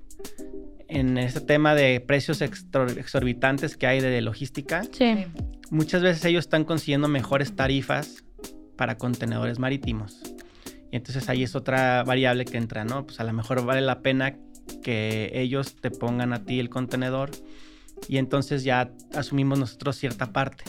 en 0.89 1.19
este 1.19 1.41
tema 1.41 1.75
de 1.75 2.01
precios 2.01 2.41
exorbitantes 2.41 3.77
que 3.77 3.87
hay 3.87 4.01
de 4.01 4.21
logística, 4.21 4.83
Sí. 4.93 5.27
muchas 5.71 6.03
veces 6.03 6.25
ellos 6.25 6.45
están 6.45 6.65
consiguiendo 6.65 7.09
mejores 7.09 7.57
tarifas 7.57 8.25
para 8.77 8.97
contenedores 8.97 9.59
marítimos. 9.59 10.21
Y 10.93 10.97
entonces 10.97 11.29
ahí 11.29 11.43
es 11.43 11.57
otra 11.57 12.05
variable 12.05 12.45
que 12.45 12.57
entra, 12.57 12.85
¿no? 12.85 13.05
Pues 13.07 13.19
a 13.19 13.25
lo 13.25 13.33
mejor 13.33 13.65
vale 13.65 13.81
la 13.81 14.01
pena 14.01 14.37
que 14.83 15.31
ellos 15.35 15.77
te 15.77 15.91
pongan 15.91 16.33
a 16.33 16.45
ti 16.45 16.61
el 16.61 16.69
contenedor 16.69 17.31
y 18.09 18.19
entonces 18.19 18.65
ya 18.65 18.91
asumimos 19.15 19.59
nosotros 19.59 19.97
cierta 19.97 20.33
parte. 20.33 20.65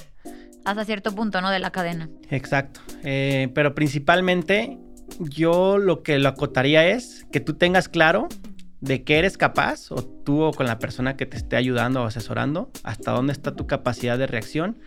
Hasta 0.63 0.83
cierto 0.86 1.13
punto, 1.13 1.42
¿no? 1.42 1.51
De 1.51 1.59
la 1.59 1.71
cadena. 1.71 2.09
Exacto. 2.30 2.81
Eh, 3.03 3.50
pero 3.53 3.75
principalmente 3.75 4.80
yo 5.19 5.77
lo 5.77 6.01
que 6.01 6.18
lo 6.18 6.30
acotaría 6.30 6.88
es 6.88 7.25
que 7.31 7.39
tú 7.39 7.53
tengas 7.53 7.88
claro 7.88 8.27
de 8.86 9.04
qué 9.04 9.18
eres 9.18 9.38
capaz, 9.38 9.92
o 9.92 10.04
tú 10.04 10.42
o 10.42 10.52
con 10.52 10.68
la 10.68 10.78
persona 10.78 11.18
que 11.18 11.26
te 11.26 11.38
esté 11.38 11.56
ayudando 11.56 12.04
o 12.04 12.06
asesorando, 12.06 12.72
hasta 12.84 13.12
dónde 13.12 13.34
está 13.34 13.56
tu 13.56 13.66
capacidad 13.66 14.18
de 14.18 14.28
reacción 14.28 14.78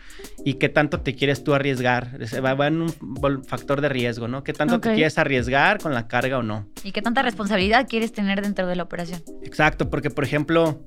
y 0.45 0.55
qué 0.55 0.69
tanto 0.69 1.01
te 1.01 1.15
quieres 1.15 1.43
tú 1.43 1.53
arriesgar. 1.53 2.19
Va, 2.45 2.55
va 2.55 2.69
en 2.69 2.83
un 2.83 3.45
factor 3.45 3.81
de 3.81 3.89
riesgo, 3.89 4.29
¿no? 4.29 4.45
¿Qué 4.45 4.53
tanto 4.53 4.81
te 4.81 4.95
quieres 4.95 5.19
arriesgar 5.19 5.79
con 5.79 5.95
la 5.95 6.07
carga 6.07 6.39
o 6.39 6.43
no? 6.43 6.69
¿Y 6.85 6.93
qué 6.93 7.03
tanta 7.03 7.23
responsabilidad 7.23 7.89
quieres 7.89 8.13
tener 8.13 8.41
dentro 8.41 8.67
de 8.69 8.77
la 8.77 8.85
operación? 8.85 9.21
Exacto, 9.43 9.91
porque 9.91 10.11
por 10.11 10.23
ejemplo, 10.23 10.81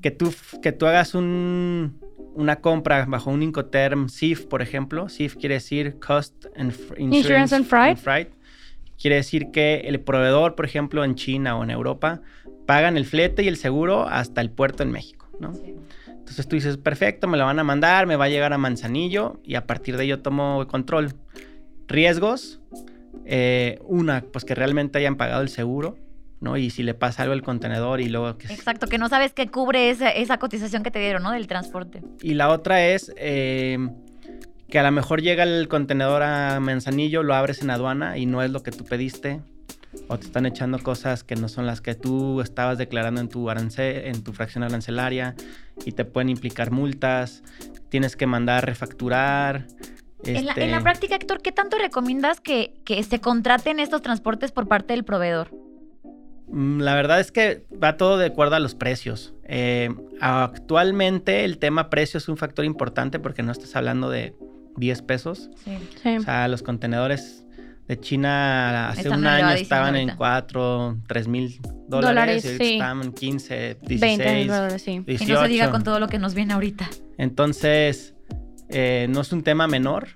que 0.00 0.12
tú, 0.12 0.32
que 0.62 0.70
tú 0.70 0.86
hagas 0.86 1.14
un, 1.14 1.98
una 2.34 2.56
compra 2.56 3.06
bajo 3.06 3.30
un 3.30 3.42
Incoterm 3.42 4.08
SIF, 4.08 4.46
por 4.46 4.62
ejemplo, 4.62 5.08
SIF 5.08 5.34
quiere 5.34 5.56
decir 5.56 5.98
Cost 5.98 6.46
and 6.56 6.72
Insurance 6.96 7.54
and 7.54 7.66
Freight. 7.66 8.35
Quiere 9.00 9.16
decir 9.16 9.50
que 9.50 9.82
el 9.84 10.00
proveedor, 10.00 10.54
por 10.54 10.64
ejemplo, 10.64 11.04
en 11.04 11.14
China 11.14 11.56
o 11.56 11.64
en 11.64 11.70
Europa, 11.70 12.22
pagan 12.66 12.96
el 12.96 13.04
flete 13.04 13.42
y 13.42 13.48
el 13.48 13.56
seguro 13.56 14.08
hasta 14.08 14.40
el 14.40 14.50
puerto 14.50 14.82
en 14.82 14.90
México, 14.90 15.28
¿no? 15.38 15.52
Entonces 16.06 16.48
tú 16.48 16.56
dices, 16.56 16.76
perfecto, 16.76 17.28
me 17.28 17.36
lo 17.38 17.44
van 17.44 17.58
a 17.58 17.64
mandar, 17.64 18.06
me 18.06 18.16
va 18.16 18.24
a 18.24 18.28
llegar 18.28 18.52
a 18.52 18.58
Manzanillo 18.58 19.40
y 19.44 19.54
a 19.54 19.66
partir 19.66 19.96
de 19.96 20.04
ello 20.04 20.22
tomo 20.22 20.66
control. 20.66 21.14
Riesgos, 21.86 22.60
eh, 23.24 23.78
una, 23.84 24.22
pues 24.32 24.44
que 24.44 24.56
realmente 24.56 24.98
hayan 24.98 25.16
pagado 25.16 25.42
el 25.42 25.48
seguro, 25.48 25.96
¿no? 26.40 26.56
Y 26.56 26.70
si 26.70 26.82
le 26.82 26.94
pasa 26.94 27.22
algo 27.22 27.32
al 27.32 27.42
contenedor 27.42 28.00
y 28.00 28.08
luego 28.08 28.36
que... 28.38 28.52
Exacto, 28.52 28.88
que 28.88 28.98
no 28.98 29.08
sabes 29.08 29.34
qué 29.34 29.48
cubre 29.48 29.90
esa, 29.90 30.10
esa 30.10 30.38
cotización 30.38 30.82
que 30.82 30.90
te 30.90 30.98
dieron, 30.98 31.22
¿no? 31.22 31.30
Del 31.30 31.46
transporte. 31.46 32.02
Y 32.22 32.34
la 32.34 32.48
otra 32.48 32.84
es 32.84 33.12
eh, 33.16 33.78
que 34.68 34.78
a 34.78 34.82
lo 34.82 34.90
mejor 34.90 35.22
llega 35.22 35.44
el 35.44 35.68
contenedor 35.68 36.22
a 36.22 36.58
Manzanillo, 36.60 37.22
lo 37.22 37.34
abres 37.34 37.62
en 37.62 37.70
aduana 37.70 38.18
y 38.18 38.26
no 38.26 38.42
es 38.42 38.50
lo 38.50 38.62
que 38.62 38.72
tú 38.72 38.84
pediste. 38.84 39.40
O 40.08 40.18
te 40.18 40.26
están 40.26 40.44
echando 40.44 40.78
cosas 40.78 41.24
que 41.24 41.36
no 41.36 41.48
son 41.48 41.66
las 41.66 41.80
que 41.80 41.94
tú 41.94 42.40
estabas 42.40 42.76
declarando 42.76 43.20
en 43.20 43.28
tu, 43.28 43.48
arance, 43.48 44.08
en 44.08 44.22
tu 44.22 44.32
fracción 44.32 44.62
arancelaria 44.62 45.34
y 45.84 45.92
te 45.92 46.04
pueden 46.04 46.28
implicar 46.28 46.70
multas. 46.70 47.42
Tienes 47.88 48.16
que 48.16 48.26
mandar 48.26 48.58
a 48.58 48.60
refacturar. 48.66 49.66
En, 50.24 50.44
la, 50.44 50.52
este, 50.52 50.64
en 50.64 50.70
la 50.72 50.80
práctica, 50.82 51.14
Héctor, 51.14 51.40
¿qué 51.40 51.52
tanto 51.52 51.78
recomiendas 51.78 52.40
que, 52.40 52.74
que 52.84 53.02
se 53.04 53.20
contraten 53.20 53.80
estos 53.80 54.02
transportes 54.02 54.52
por 54.52 54.68
parte 54.68 54.92
del 54.92 55.04
proveedor? 55.04 55.50
Mm, 56.48 56.80
La 56.80 56.94
verdad 56.94 57.20
es 57.20 57.32
que 57.32 57.64
va 57.82 57.96
todo 57.96 58.18
de 58.18 58.26
acuerdo 58.26 58.56
a 58.56 58.60
los 58.60 58.74
precios. 58.74 59.34
Eh, 59.44 59.88
actualmente 60.20 61.44
el 61.44 61.58
tema 61.58 61.90
precio 61.90 62.18
es 62.18 62.28
un 62.28 62.36
factor 62.36 62.64
importante 62.64 63.18
porque 63.18 63.42
no 63.42 63.52
estás 63.52 63.76
hablando 63.76 64.10
de 64.10 64.34
10 64.76 65.02
pesos. 65.02 65.50
Sí. 65.64 65.78
Sí. 66.02 66.16
O 66.16 66.22
sea, 66.22 66.48
los 66.48 66.62
contenedores 66.62 67.46
de 67.88 68.00
China 68.00 68.88
hace 68.88 69.02
Están 69.02 69.20
un 69.20 69.26
año 69.26 69.50
estaban 69.50 69.94
en 69.96 70.10
ahorita. 70.10 70.16
4, 70.16 70.98
3 71.06 71.28
mil 71.28 71.60
dólares, 71.88 72.42
Dólares, 72.42 72.44
y 72.44 72.58
sí. 72.58 72.72
están 72.74 73.02
en 73.02 73.12
15, 73.12 73.78
16, 73.80 74.18
20 74.18 74.52
dólares, 74.52 74.82
sí. 74.82 75.02
18. 75.06 75.24
Y 75.24 75.26
no 75.34 75.42
se 75.42 75.48
diga 75.48 75.70
con 75.70 75.84
todo 75.84 76.00
lo 76.00 76.08
que 76.08 76.18
nos 76.18 76.34
viene 76.34 76.54
ahorita. 76.54 76.90
Entonces, 77.16 78.14
eh, 78.68 79.06
no 79.08 79.20
es 79.20 79.32
un 79.32 79.42
tema 79.42 79.68
menor. 79.68 80.08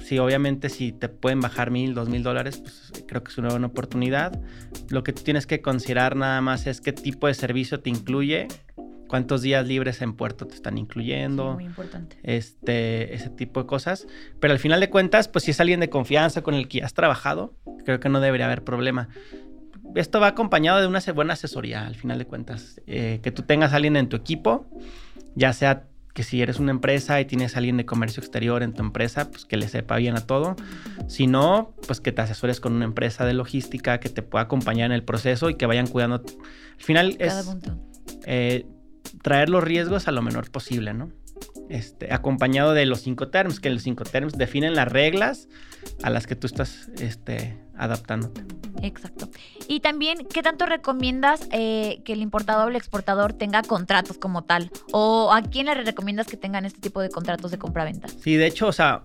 Sí, 0.00 0.18
obviamente 0.18 0.68
si 0.68 0.90
te 0.90 1.08
pueden 1.08 1.40
bajar 1.40 1.70
mil, 1.70 1.94
dos 1.94 2.08
mil 2.08 2.24
dólares, 2.24 2.58
pues 2.58 2.90
creo 3.06 3.22
que 3.22 3.30
es 3.30 3.38
una 3.38 3.50
buena 3.50 3.68
oportunidad. 3.68 4.40
Lo 4.88 5.04
que 5.04 5.12
tú 5.12 5.22
tienes 5.22 5.46
que 5.46 5.62
considerar 5.62 6.16
nada 6.16 6.40
más 6.40 6.66
es 6.66 6.80
qué 6.80 6.92
tipo 6.92 7.28
de 7.28 7.34
servicio 7.34 7.80
te 7.80 7.90
incluye, 7.90 8.48
cuántos 9.12 9.42
días 9.42 9.66
libres 9.66 10.00
en 10.00 10.14
puerto 10.14 10.46
te 10.46 10.54
están 10.54 10.78
incluyendo. 10.78 11.52
muy 11.52 11.66
importante. 11.66 12.16
Este, 12.22 13.14
ese 13.14 13.28
tipo 13.28 13.60
de 13.60 13.66
cosas. 13.66 14.06
Pero 14.40 14.54
al 14.54 14.58
final 14.58 14.80
de 14.80 14.88
cuentas, 14.88 15.28
pues 15.28 15.44
si 15.44 15.50
es 15.50 15.60
alguien 15.60 15.80
de 15.80 15.90
confianza 15.90 16.40
con 16.40 16.54
el 16.54 16.66
que 16.66 16.82
has 16.82 16.94
trabajado, 16.94 17.52
creo 17.84 18.00
que 18.00 18.08
no 18.08 18.20
debería 18.20 18.46
haber 18.46 18.64
problema. 18.64 19.10
Esto 19.94 20.18
va 20.18 20.28
acompañado 20.28 20.80
de 20.80 20.86
una 20.86 21.00
buena 21.14 21.34
asesoría, 21.34 21.86
al 21.86 21.94
final 21.94 22.16
de 22.20 22.24
cuentas. 22.24 22.80
Eh, 22.86 23.20
que 23.22 23.30
tú 23.30 23.42
tengas 23.42 23.74
a 23.74 23.76
alguien 23.76 23.98
en 23.98 24.08
tu 24.08 24.16
equipo, 24.16 24.66
ya 25.34 25.52
sea 25.52 25.84
que 26.14 26.22
si 26.22 26.40
eres 26.40 26.58
una 26.58 26.70
empresa 26.70 27.20
y 27.20 27.26
tienes 27.26 27.54
a 27.54 27.58
alguien 27.58 27.76
de 27.76 27.84
comercio 27.84 28.22
exterior 28.22 28.62
en 28.62 28.72
tu 28.72 28.80
empresa, 28.80 29.30
pues 29.30 29.44
que 29.44 29.58
le 29.58 29.68
sepa 29.68 29.96
bien 29.96 30.16
a 30.16 30.22
todo. 30.22 30.56
Si 31.06 31.26
no, 31.26 31.74
pues 31.86 32.00
que 32.00 32.12
te 32.12 32.22
asesores 32.22 32.60
con 32.60 32.72
una 32.72 32.86
empresa 32.86 33.26
de 33.26 33.34
logística 33.34 34.00
que 34.00 34.08
te 34.08 34.22
pueda 34.22 34.44
acompañar 34.44 34.86
en 34.86 34.92
el 34.92 35.04
proceso 35.04 35.50
y 35.50 35.56
que 35.56 35.66
vayan 35.66 35.86
cuidando. 35.86 36.16
Al 36.16 36.82
final 36.82 37.18
Cada 37.18 37.40
es 37.40 37.46
punto. 37.46 37.76
eh, 38.24 38.64
traer 39.22 39.48
los 39.48 39.62
riesgos 39.62 40.08
a 40.08 40.12
lo 40.12 40.22
menor 40.22 40.50
posible, 40.50 40.94
¿no? 40.94 41.10
Este, 41.68 42.12
acompañado 42.12 42.74
de 42.74 42.86
los 42.86 43.00
cinco 43.00 43.28
terms, 43.28 43.60
que 43.60 43.70
los 43.70 43.82
cinco 43.82 44.04
terms 44.04 44.34
definen 44.34 44.74
las 44.74 44.88
reglas 44.88 45.48
a 46.02 46.10
las 46.10 46.26
que 46.26 46.36
tú 46.36 46.46
estás 46.46 46.90
este, 47.00 47.58
adaptándote. 47.76 48.42
Exacto. 48.82 49.30
Y 49.68 49.80
también, 49.80 50.26
¿qué 50.32 50.42
tanto 50.42 50.66
recomiendas 50.66 51.48
eh, 51.50 52.02
que 52.04 52.12
el 52.12 52.22
importador 52.22 52.66
o 52.66 52.70
el 52.70 52.76
exportador 52.76 53.32
tenga 53.32 53.62
contratos 53.62 54.18
como 54.18 54.44
tal? 54.44 54.70
¿O 54.92 55.32
a 55.32 55.42
quién 55.42 55.66
le 55.66 55.74
recomiendas 55.74 56.26
que 56.26 56.36
tengan 56.36 56.64
este 56.64 56.80
tipo 56.80 57.00
de 57.00 57.08
contratos 57.08 57.50
de 57.50 57.58
compra-venta? 57.58 58.08
Sí, 58.08 58.36
de 58.36 58.46
hecho, 58.46 58.66
o 58.66 58.72
sea, 58.72 59.02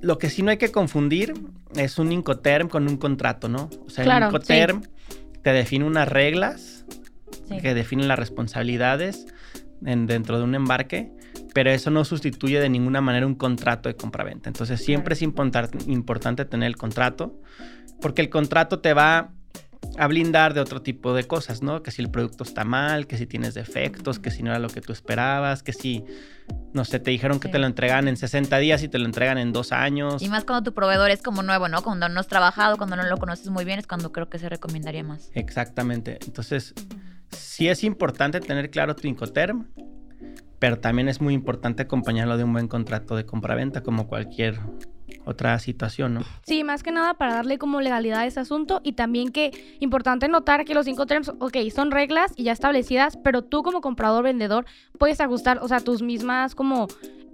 lo 0.00 0.18
que 0.18 0.30
sí 0.30 0.42
no 0.42 0.50
hay 0.50 0.58
que 0.58 0.70
confundir 0.70 1.34
es 1.74 1.98
un 1.98 2.12
Incoterm 2.12 2.68
con 2.68 2.88
un 2.88 2.96
contrato, 2.96 3.48
¿no? 3.48 3.70
O 3.86 3.90
sea, 3.90 4.04
Claro, 4.04 4.26
el 4.26 4.32
Incoterm 4.32 4.82
te 5.42 5.52
define 5.52 5.84
unas 5.84 6.08
reglas 6.08 6.84
Sí. 7.48 7.58
que 7.58 7.74
definen 7.74 8.08
las 8.08 8.18
responsabilidades 8.18 9.26
en- 9.84 10.06
dentro 10.06 10.38
de 10.38 10.44
un 10.44 10.54
embarque, 10.54 11.12
pero 11.54 11.70
eso 11.70 11.90
no 11.90 12.04
sustituye 12.04 12.60
de 12.60 12.68
ninguna 12.68 13.00
manera 13.00 13.26
un 13.26 13.34
contrato 13.34 13.88
de 13.88 13.94
compraventa. 13.96 14.48
Entonces 14.48 14.80
siempre 14.82 15.14
es 15.14 15.22
importar- 15.22 15.70
importante 15.86 16.44
tener 16.44 16.66
el 16.66 16.76
contrato, 16.76 17.40
porque 18.00 18.22
el 18.22 18.30
contrato 18.30 18.80
te 18.80 18.94
va 18.94 19.32
a 19.98 20.06
blindar 20.08 20.52
de 20.52 20.60
otro 20.60 20.82
tipo 20.82 21.14
de 21.14 21.24
cosas, 21.24 21.62
¿no? 21.62 21.82
Que 21.82 21.90
si 21.90 22.02
el 22.02 22.10
producto 22.10 22.42
está 22.44 22.64
mal, 22.64 23.06
que 23.06 23.16
si 23.16 23.26
tienes 23.26 23.54
defectos, 23.54 24.18
que 24.18 24.30
si 24.30 24.42
no 24.42 24.50
era 24.50 24.58
lo 24.58 24.68
que 24.68 24.80
tú 24.80 24.92
esperabas, 24.92 25.62
que 25.62 25.72
si, 25.72 26.04
no 26.72 26.84
sé, 26.84 26.98
te 26.98 27.10
dijeron 27.10 27.38
que 27.38 27.48
te 27.48 27.58
lo 27.58 27.66
entregan 27.66 28.08
en 28.08 28.16
60 28.16 28.58
días 28.58 28.82
y 28.82 28.88
te 28.88 28.98
lo 28.98 29.04
entregan 29.04 29.38
en 29.38 29.52
dos 29.52 29.72
años. 29.72 30.20
Y 30.22 30.28
más 30.28 30.44
cuando 30.44 30.64
tu 30.70 30.74
proveedor 30.74 31.10
es 31.10 31.22
como 31.22 31.42
nuevo, 31.42 31.68
¿no? 31.68 31.82
Cuando 31.82 32.08
no 32.08 32.18
has 32.20 32.26
trabajado, 32.26 32.76
cuando 32.78 32.96
no 32.96 33.04
lo 33.04 33.16
conoces 33.18 33.48
muy 33.50 33.64
bien, 33.64 33.78
es 33.78 33.86
cuando 33.86 34.10
creo 34.12 34.28
que 34.28 34.38
se 34.38 34.48
recomendaría 34.48 35.04
más. 35.04 35.30
Exactamente. 35.34 36.18
Entonces, 36.26 36.74
sí 37.36 37.68
es 37.68 37.84
importante 37.84 38.40
tener 38.40 38.70
claro 38.70 38.96
tu 38.96 39.08
Incoterm, 39.08 39.66
pero 40.58 40.78
también 40.78 41.08
es 41.08 41.20
muy 41.20 41.34
importante 41.34 41.82
acompañarlo 41.82 42.36
de 42.36 42.44
un 42.44 42.52
buen 42.52 42.68
contrato 42.68 43.16
de 43.16 43.26
compraventa, 43.26 43.82
como 43.82 44.08
cualquier 44.08 44.58
otra 45.24 45.58
situación, 45.58 46.14
¿no? 46.14 46.20
Sí, 46.44 46.64
más 46.64 46.82
que 46.82 46.92
nada 46.92 47.14
para 47.14 47.34
darle 47.34 47.58
como 47.58 47.80
legalidad 47.80 48.20
a 48.20 48.26
ese 48.26 48.40
asunto 48.40 48.80
y 48.84 48.92
también 48.92 49.30
que 49.32 49.76
importante 49.80 50.28
notar 50.28 50.64
que 50.64 50.74
los 50.74 50.86
cinco 50.86 51.06
terms, 51.06 51.30
ok, 51.40 51.56
son 51.74 51.90
reglas 51.90 52.32
y 52.36 52.44
ya 52.44 52.52
establecidas, 52.52 53.16
pero 53.16 53.42
tú 53.42 53.62
como 53.62 53.80
comprador 53.80 54.24
vendedor 54.24 54.66
puedes 54.98 55.20
ajustar, 55.20 55.58
o 55.62 55.68
sea, 55.68 55.80
tus 55.80 56.02
mismas 56.02 56.54
como 56.54 56.86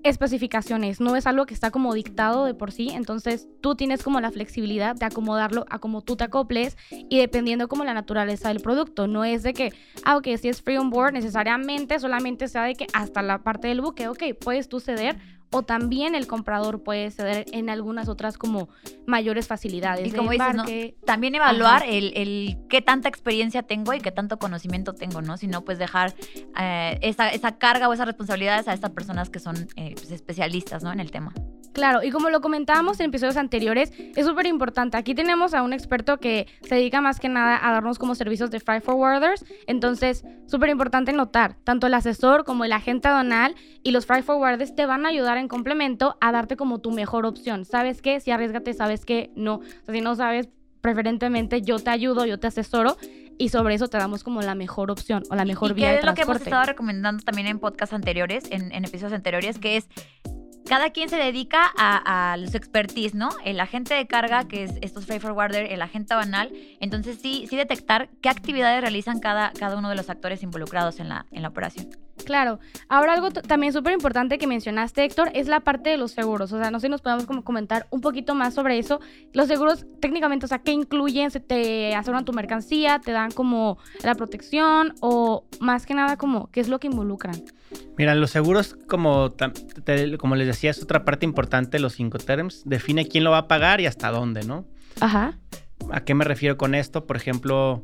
especificaciones, 0.04 1.00
no 1.00 1.16
es 1.16 1.26
algo 1.26 1.46
que 1.46 1.54
está 1.54 1.70
como 1.70 1.94
dictado 1.94 2.44
de 2.44 2.54
por 2.54 2.72
sí, 2.72 2.90
entonces 2.90 3.48
tú 3.60 3.74
tienes 3.74 4.02
como 4.02 4.20
la 4.20 4.30
flexibilidad 4.30 4.96
de 4.96 5.06
acomodarlo 5.06 5.64
a 5.70 5.78
como 5.78 6.02
tú 6.02 6.16
te 6.16 6.24
acoples 6.24 6.76
y 6.90 7.18
dependiendo 7.18 7.68
como 7.68 7.84
la 7.84 7.94
naturaleza 7.94 8.48
del 8.48 8.60
producto, 8.60 9.06
no 9.06 9.24
es 9.24 9.42
de 9.42 9.54
que, 9.54 9.72
ah, 10.04 10.16
ok, 10.16 10.28
si 10.40 10.48
es 10.48 10.62
free 10.62 10.76
on 10.76 10.90
board, 10.90 11.12
necesariamente 11.12 11.98
solamente 11.98 12.48
sea 12.48 12.64
de 12.64 12.74
que 12.74 12.86
hasta 12.92 13.22
la 13.22 13.42
parte 13.42 13.68
del 13.68 13.80
buque, 13.80 14.08
ok, 14.08 14.22
puedes 14.40 14.68
tú 14.68 14.80
ceder 14.80 15.16
o 15.52 15.62
también 15.62 16.14
el 16.14 16.26
comprador 16.26 16.82
puede 16.82 17.10
ceder 17.10 17.46
en 17.52 17.70
algunas 17.70 18.08
otras 18.08 18.38
como 18.38 18.68
mayores 19.06 19.46
facilidades 19.46 20.06
Y 20.06 20.10
de 20.10 20.16
como 20.16 20.30
dices, 20.30 20.54
¿no? 20.54 20.64
También 21.04 21.34
evaluar 21.34 21.84
el, 21.86 22.12
el 22.16 22.58
qué 22.68 22.82
tanta 22.82 23.08
experiencia 23.08 23.62
tengo 23.62 23.92
y 23.94 24.00
qué 24.00 24.10
tanto 24.10 24.38
conocimiento 24.38 24.94
tengo, 24.94 25.22
¿no? 25.22 25.36
Si 25.36 25.46
no, 25.46 25.62
pues 25.62 25.78
dejar 25.78 26.14
eh, 26.58 26.98
esa, 27.02 27.28
esa 27.28 27.58
carga 27.58 27.88
o 27.88 27.92
esas 27.92 28.06
responsabilidades 28.06 28.66
a 28.68 28.72
estas 28.72 28.90
personas 28.90 29.30
que 29.30 29.38
son 29.38 29.68
eh, 29.76 29.94
pues, 29.94 30.10
especialistas, 30.10 30.82
¿no? 30.82 30.92
En 30.92 31.00
el 31.00 31.10
tema. 31.10 31.32
Claro, 31.72 32.02
y 32.02 32.10
como 32.10 32.28
lo 32.28 32.40
comentábamos 32.40 33.00
en 33.00 33.06
episodios 33.06 33.36
anteriores, 33.36 33.92
es 34.14 34.26
súper 34.26 34.46
importante. 34.46 34.96
Aquí 34.96 35.14
tenemos 35.14 35.54
a 35.54 35.62
un 35.62 35.72
experto 35.72 36.18
que 36.18 36.46
se 36.62 36.74
dedica 36.74 37.00
más 37.00 37.18
que 37.18 37.28
nada 37.28 37.58
a 37.66 37.72
darnos 37.72 37.98
como 37.98 38.14
servicios 38.14 38.50
de 38.50 38.60
freight 38.60 38.84
forwarders. 38.84 39.44
Entonces, 39.66 40.24
súper 40.46 40.70
importante 40.70 41.12
notar, 41.12 41.56
tanto 41.64 41.86
el 41.86 41.94
asesor 41.94 42.44
como 42.44 42.64
el 42.64 42.72
agente 42.72 43.08
aduanal 43.08 43.54
y 43.82 43.92
los 43.92 44.06
freight 44.06 44.24
forwarders 44.24 44.74
te 44.74 44.84
van 44.86 45.06
a 45.06 45.08
ayudar 45.08 45.38
en 45.38 45.48
complemento 45.48 46.16
a 46.20 46.30
darte 46.30 46.56
como 46.56 46.80
tu 46.80 46.90
mejor 46.90 47.24
opción. 47.26 47.64
¿Sabes 47.64 48.02
qué? 48.02 48.20
Si 48.20 48.30
arriesgate, 48.30 48.74
¿sabes 48.74 49.04
qué? 49.04 49.30
No. 49.34 49.56
O 49.56 49.62
sea, 49.84 49.94
si 49.94 50.00
no 50.02 50.14
sabes, 50.14 50.48
preferentemente 50.82 51.62
yo 51.62 51.78
te 51.78 51.90
ayudo, 51.90 52.26
yo 52.26 52.38
te 52.38 52.48
asesoro 52.48 52.96
y 53.38 53.48
sobre 53.48 53.74
eso 53.74 53.88
te 53.88 53.96
damos 53.96 54.24
como 54.24 54.42
la 54.42 54.54
mejor 54.54 54.90
opción 54.90 55.22
o 55.30 55.34
la 55.34 55.44
mejor 55.46 55.70
y 55.70 55.74
vía 55.74 55.86
que 55.86 55.92
de 55.92 55.98
es 56.00 56.04
lo 56.04 56.14
que 56.14 56.22
hemos 56.22 56.34
transporte. 56.34 56.50
estado 56.50 56.64
recomendando 56.66 57.22
también 57.24 57.46
en 57.46 57.58
podcasts 57.58 57.94
anteriores, 57.94 58.44
en, 58.50 58.72
en 58.72 58.84
episodios 58.84 59.14
anteriores, 59.14 59.58
que 59.58 59.78
es 59.78 59.88
cada 60.72 60.88
quien 60.88 61.10
se 61.10 61.16
dedica 61.16 61.70
a, 61.76 62.32
a 62.32 62.38
su 62.46 62.56
expertise, 62.56 63.14
¿no? 63.14 63.28
El 63.44 63.60
agente 63.60 63.92
de 63.92 64.06
carga, 64.06 64.48
que 64.48 64.64
es 64.64 64.70
estos 64.80 65.04
freight 65.04 65.20
forwarder, 65.20 65.70
el 65.70 65.82
agente 65.82 66.14
banal. 66.14 66.50
Entonces 66.80 67.18
sí, 67.20 67.46
sí 67.50 67.56
detectar 67.56 68.08
qué 68.22 68.30
actividades 68.30 68.80
realizan 68.80 69.20
cada, 69.20 69.52
cada 69.52 69.76
uno 69.76 69.90
de 69.90 69.96
los 69.96 70.08
actores 70.08 70.42
involucrados 70.42 70.98
en 70.98 71.10
la, 71.10 71.26
en 71.30 71.42
la 71.42 71.48
operación. 71.48 71.90
Claro. 72.24 72.58
Ahora 72.88 73.14
algo 73.14 73.30
también 73.30 73.72
súper 73.72 73.92
importante 73.92 74.38
que 74.38 74.46
mencionaste, 74.46 75.04
Héctor, 75.04 75.30
es 75.34 75.48
la 75.48 75.60
parte 75.60 75.90
de 75.90 75.96
los 75.96 76.12
seguros. 76.12 76.52
O 76.52 76.58
sea, 76.58 76.70
no 76.70 76.80
sé 76.80 76.86
si 76.86 76.90
nos 76.90 77.00
podemos 77.02 77.26
como 77.26 77.42
comentar 77.44 77.86
un 77.90 78.00
poquito 78.00 78.34
más 78.34 78.54
sobre 78.54 78.78
eso. 78.78 79.00
Los 79.32 79.48
seguros 79.48 79.86
técnicamente, 80.00 80.46
o 80.46 80.48
sea, 80.48 80.58
¿qué 80.60 80.72
incluyen? 80.72 81.30
¿Se 81.30 81.40
te 81.40 81.94
aseguran 81.94 82.24
tu 82.24 82.32
mercancía? 82.32 83.00
¿Te 83.00 83.12
dan 83.12 83.30
como 83.30 83.78
la 84.02 84.14
protección? 84.14 84.94
O 85.00 85.44
más 85.60 85.86
que 85.86 85.94
nada 85.94 86.16
como, 86.16 86.50
¿qué 86.50 86.60
es 86.60 86.68
lo 86.68 86.78
que 86.78 86.86
involucran? 86.88 87.42
Mira, 87.96 88.14
los 88.14 88.30
seguros, 88.30 88.76
como, 88.88 89.30
te- 89.30 90.18
como 90.18 90.34
les 90.36 90.46
decía, 90.46 90.70
es 90.70 90.82
otra 90.82 91.04
parte 91.04 91.24
importante 91.26 91.72
de 91.78 91.80
los 91.80 91.94
cinco 91.94 92.18
terms. 92.18 92.62
Define 92.64 93.06
quién 93.08 93.24
lo 93.24 93.30
va 93.30 93.38
a 93.38 93.48
pagar 93.48 93.80
y 93.80 93.86
hasta 93.86 94.10
dónde, 94.10 94.44
¿no? 94.44 94.64
Ajá. 95.00 95.38
¿A 95.90 96.04
qué 96.04 96.14
me 96.14 96.24
refiero 96.24 96.56
con 96.56 96.74
esto? 96.74 97.06
Por 97.06 97.16
ejemplo, 97.16 97.82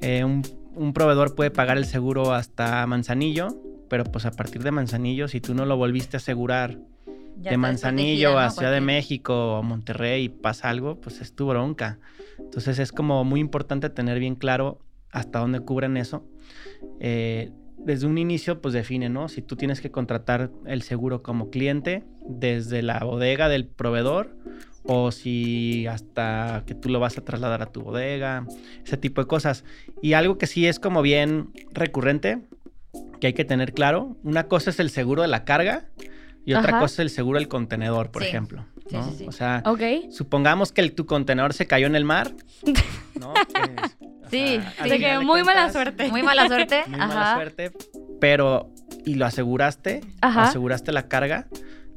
eh, 0.00 0.24
un, 0.24 0.42
un 0.74 0.92
proveedor 0.92 1.34
puede 1.34 1.50
pagar 1.50 1.78
el 1.78 1.86
seguro 1.86 2.32
hasta 2.34 2.86
Manzanillo, 2.86 3.48
pero 3.90 4.04
pues 4.04 4.24
a 4.24 4.30
partir 4.30 4.62
de 4.62 4.70
Manzanillo, 4.70 5.28
si 5.28 5.40
tú 5.40 5.52
no 5.52 5.66
lo 5.66 5.76
volviste 5.76 6.16
a 6.16 6.18
asegurar 6.18 6.78
de 7.36 7.56
Manzanillo 7.56 8.38
a 8.38 8.50
Ciudad 8.50 8.72
de 8.72 8.80
México 8.80 9.58
o 9.58 9.62
Monterrey 9.64 10.24
y 10.24 10.28
pasa 10.28 10.70
algo, 10.70 11.00
pues 11.00 11.20
es 11.20 11.34
tu 11.34 11.48
bronca. 11.48 11.98
Entonces 12.38 12.78
es 12.78 12.92
como 12.92 13.24
muy 13.24 13.40
importante 13.40 13.90
tener 13.90 14.20
bien 14.20 14.36
claro 14.36 14.78
hasta 15.10 15.40
dónde 15.40 15.60
cubren 15.60 15.96
eso. 15.96 16.24
Eh, 17.00 17.50
desde 17.78 18.06
un 18.06 18.16
inicio, 18.16 18.60
pues 18.60 18.74
define, 18.74 19.08
¿no? 19.08 19.28
Si 19.28 19.42
tú 19.42 19.56
tienes 19.56 19.80
que 19.80 19.90
contratar 19.90 20.50
el 20.66 20.82
seguro 20.82 21.22
como 21.22 21.50
cliente 21.50 22.04
desde 22.28 22.82
la 22.82 23.00
bodega 23.00 23.48
del 23.48 23.66
proveedor 23.66 24.36
o 24.84 25.10
si 25.10 25.86
hasta 25.88 26.62
que 26.66 26.74
tú 26.74 26.90
lo 26.90 27.00
vas 27.00 27.18
a 27.18 27.24
trasladar 27.24 27.62
a 27.62 27.66
tu 27.66 27.82
bodega, 27.82 28.46
ese 28.84 28.96
tipo 28.96 29.20
de 29.20 29.26
cosas. 29.26 29.64
Y 30.00 30.12
algo 30.12 30.38
que 30.38 30.46
sí 30.46 30.66
es 30.66 30.78
como 30.78 31.02
bien 31.02 31.50
recurrente, 31.72 32.38
que 33.20 33.28
hay 33.28 33.32
que 33.32 33.44
tener 33.44 33.72
claro, 33.72 34.16
una 34.22 34.44
cosa 34.48 34.70
es 34.70 34.80
el 34.80 34.90
seguro 34.90 35.22
de 35.22 35.28
la 35.28 35.44
carga 35.44 35.84
y 36.44 36.54
otra 36.54 36.70
Ajá. 36.70 36.80
cosa 36.80 36.94
es 36.94 36.98
el 37.00 37.10
seguro 37.10 37.38
del 37.38 37.48
contenedor, 37.48 38.10
por 38.10 38.22
Sí. 38.22 38.28
ejemplo. 38.28 38.64
Sí, 38.88 38.96
¿no? 38.96 39.04
sí, 39.10 39.14
sí. 39.18 39.24
O 39.28 39.32
sea, 39.32 39.62
supongamos 40.10 40.72
que 40.72 40.80
el- 40.80 40.94
tu 40.94 41.06
contenedor 41.06 41.52
se 41.52 41.66
cayó 41.66 41.86
en 41.86 41.96
el 41.96 42.04
mar. 42.04 42.32
¿no? 43.18 43.34
Pues, 43.52 43.96
o 44.26 44.30
Sí, 44.30 44.60
sea, 44.60 44.70
final 44.84 44.98
que 45.00 45.18
muy 45.18 45.42
mala 45.42 45.72
suerte. 45.72 46.08
Muy 46.08 46.22
mala 46.22 46.46
suerte. 46.46 46.84
Muy 46.86 47.00
Ajá. 47.00 47.06
mala 47.08 47.34
suerte. 47.34 47.72
Pero, 48.20 48.70
y 49.04 49.14
lo 49.16 49.26
aseguraste, 49.26 50.02
Ajá. 50.20 50.44
aseguraste 50.44 50.92
la 50.92 51.08
carga, 51.08 51.48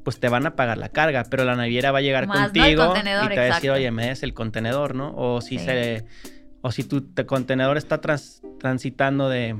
pues 0.04 0.20
te 0.20 0.30
van 0.30 0.48
a 0.48 0.56
pagar 0.56 0.80
la 0.80 0.90
carga, 0.90 1.26
pero 1.30 1.44
la 1.46 1.56
naviera 1.56 1.92
va 1.92 2.00
a 2.00 2.02
llegar 2.02 2.26
contigo 2.28 2.94
y 2.98 3.04
te 3.04 3.36
va 3.38 3.42
a 3.44 3.54
decir, 3.56 3.70
oye, 3.70 3.92
me 3.92 4.08
des 4.08 4.24
el 4.24 4.34
contenedor, 4.34 4.96
¿no? 4.96 5.14
O 5.16 5.42
si 5.42 5.60
Sí. 5.60 5.66
se, 5.66 6.06
o 6.62 6.72
si 6.72 6.84
tu 6.84 7.02
te- 7.02 7.26
contenedor 7.28 7.78
está 7.78 8.02
trans- 8.02 8.42
transitando 8.60 9.30
de, 9.30 9.56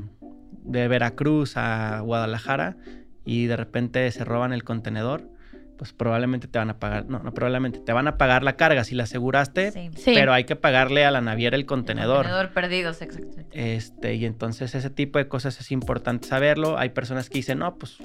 de 0.64 0.88
Veracruz 0.88 1.58
a 1.58 2.00
Guadalajara 2.02 2.78
y 3.26 3.46
de 3.46 3.56
repente 3.56 4.10
se 4.12 4.24
roban 4.26 4.54
el 4.54 4.64
contenedor, 4.64 5.30
pues 5.78 5.92
probablemente 5.92 6.48
te 6.48 6.60
van 6.60 6.70
a 6.70 6.80
pagar, 6.80 7.06
no, 7.08 7.20
no 7.20 7.34
probablemente, 7.34 7.80
te 7.80 7.92
van 7.94 8.08
a 8.08 8.18
pagar 8.18 8.44
la 8.44 8.56
carga 8.56 8.84
si 8.84 8.96
la 8.96 9.04
aseguraste, 9.04 9.72
Sí. 9.72 9.90
Sí. 9.96 10.12
pero 10.14 10.32
hay 10.34 10.44
que 10.46 10.56
pagarle 10.56 11.04
a 11.06 11.12
la 11.12 11.20
naviera 11.22 11.56
el 11.56 11.66
contenedor. 11.66 12.18
Contenedor 12.18 12.52
perdidos, 12.54 13.02
exactamente. 13.02 13.46
Este, 13.76 14.14
y 14.16 14.26
entonces 14.26 14.76
ese 14.76 14.90
tipo 14.90 15.20
de 15.20 15.28
cosas 15.28 15.60
es 15.60 15.72
importante 15.72 16.28
saberlo. 16.28 16.78
Hay 16.78 16.90
personas 16.90 17.30
que 17.30 17.40
dicen, 17.40 17.60
no, 17.60 17.76
pues 17.78 17.98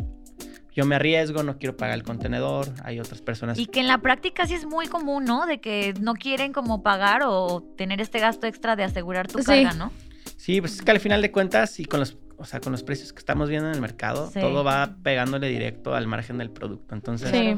yo 0.75 0.87
me 0.87 0.95
arriesgo, 0.95 1.43
no 1.43 1.59
quiero 1.59 1.77
pagar 1.77 1.95
el 1.97 2.05
contenedor, 2.05 2.69
hay 2.85 3.00
otras 3.00 3.21
personas. 3.21 3.59
Y 3.59 3.67
que 3.67 3.81
en 3.81 3.88
la 3.88 3.99
práctica 3.99 4.47
sí 4.47 4.55
es 4.55 4.65
muy 4.65 4.87
común, 4.87 5.25
¿no? 5.25 5.47
De 5.47 5.61
que 5.61 5.93
no 6.00 6.15
quieren 6.15 6.53
como 6.53 6.83
pagar 6.83 7.23
o 7.27 7.62
tener 7.77 8.00
este 8.00 8.19
gasto 8.21 8.47
extra 8.47 8.77
de 8.77 8.85
asegurar 8.85 9.27
tu 9.29 9.38
Sí. 9.41 9.45
carga, 9.45 9.73
¿no? 9.75 9.93
Sí, 10.37 10.61
pues 10.61 10.75
es 10.75 10.83
que 10.83 10.91
al 10.93 11.00
final 11.00 11.21
de 11.21 11.31
cuentas 11.33 11.79
y 11.81 11.85
con 11.85 12.00
los, 12.00 12.17
o 12.38 12.45
sea, 12.45 12.61
con 12.61 12.73
los 12.73 12.83
precios 12.83 13.12
que 13.12 13.18
estamos 13.18 13.49
viendo 13.49 13.68
en 13.68 13.75
el 13.75 13.80
mercado, 13.80 14.30
Sí. 14.30 14.40
todo 14.40 14.64
va 14.64 14.97
pegándole 15.02 15.49
directo 15.49 15.95
al 15.95 16.07
margen 16.07 16.38
del 16.38 16.50
producto. 16.50 16.95
Entonces, 16.95 17.30
Sí. 17.30 17.57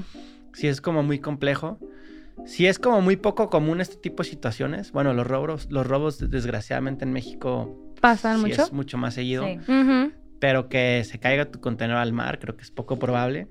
sí 0.55 0.67
es 0.69 0.81
como 0.81 1.03
muy 1.03 1.19
complejo. 1.19 1.79
Sí 2.47 2.67
es 2.67 2.79
como 2.79 3.03
muy 3.03 3.17
poco 3.17 3.51
común 3.51 3.81
este 3.83 3.97
tipo 3.97 4.23
de 4.23 4.29
situaciones. 4.31 4.93
Bueno, 4.93 5.13
los 5.13 5.27
robos, 5.27 5.69
los 5.71 5.87
robos 5.87 6.19
desgraciadamente 6.31 7.05
en 7.05 7.13
México 7.13 7.77
¿Pasan 8.01 8.37
sí 8.39 8.47
mucho? 8.47 8.63
es 8.63 8.73
mucho 8.73 8.97
más 8.97 9.13
seguido. 9.15 9.45
Sí. 9.45 9.59
Pero 10.39 10.71
que 10.71 11.05
se 11.05 11.21
caiga 11.21 11.51
tu 11.51 11.61
contenedor 11.61 12.01
al 12.01 12.15
mar, 12.15 12.39
creo 12.39 12.57
que 12.57 12.63
es 12.63 12.71
poco 12.71 12.99
probable. 12.99 13.47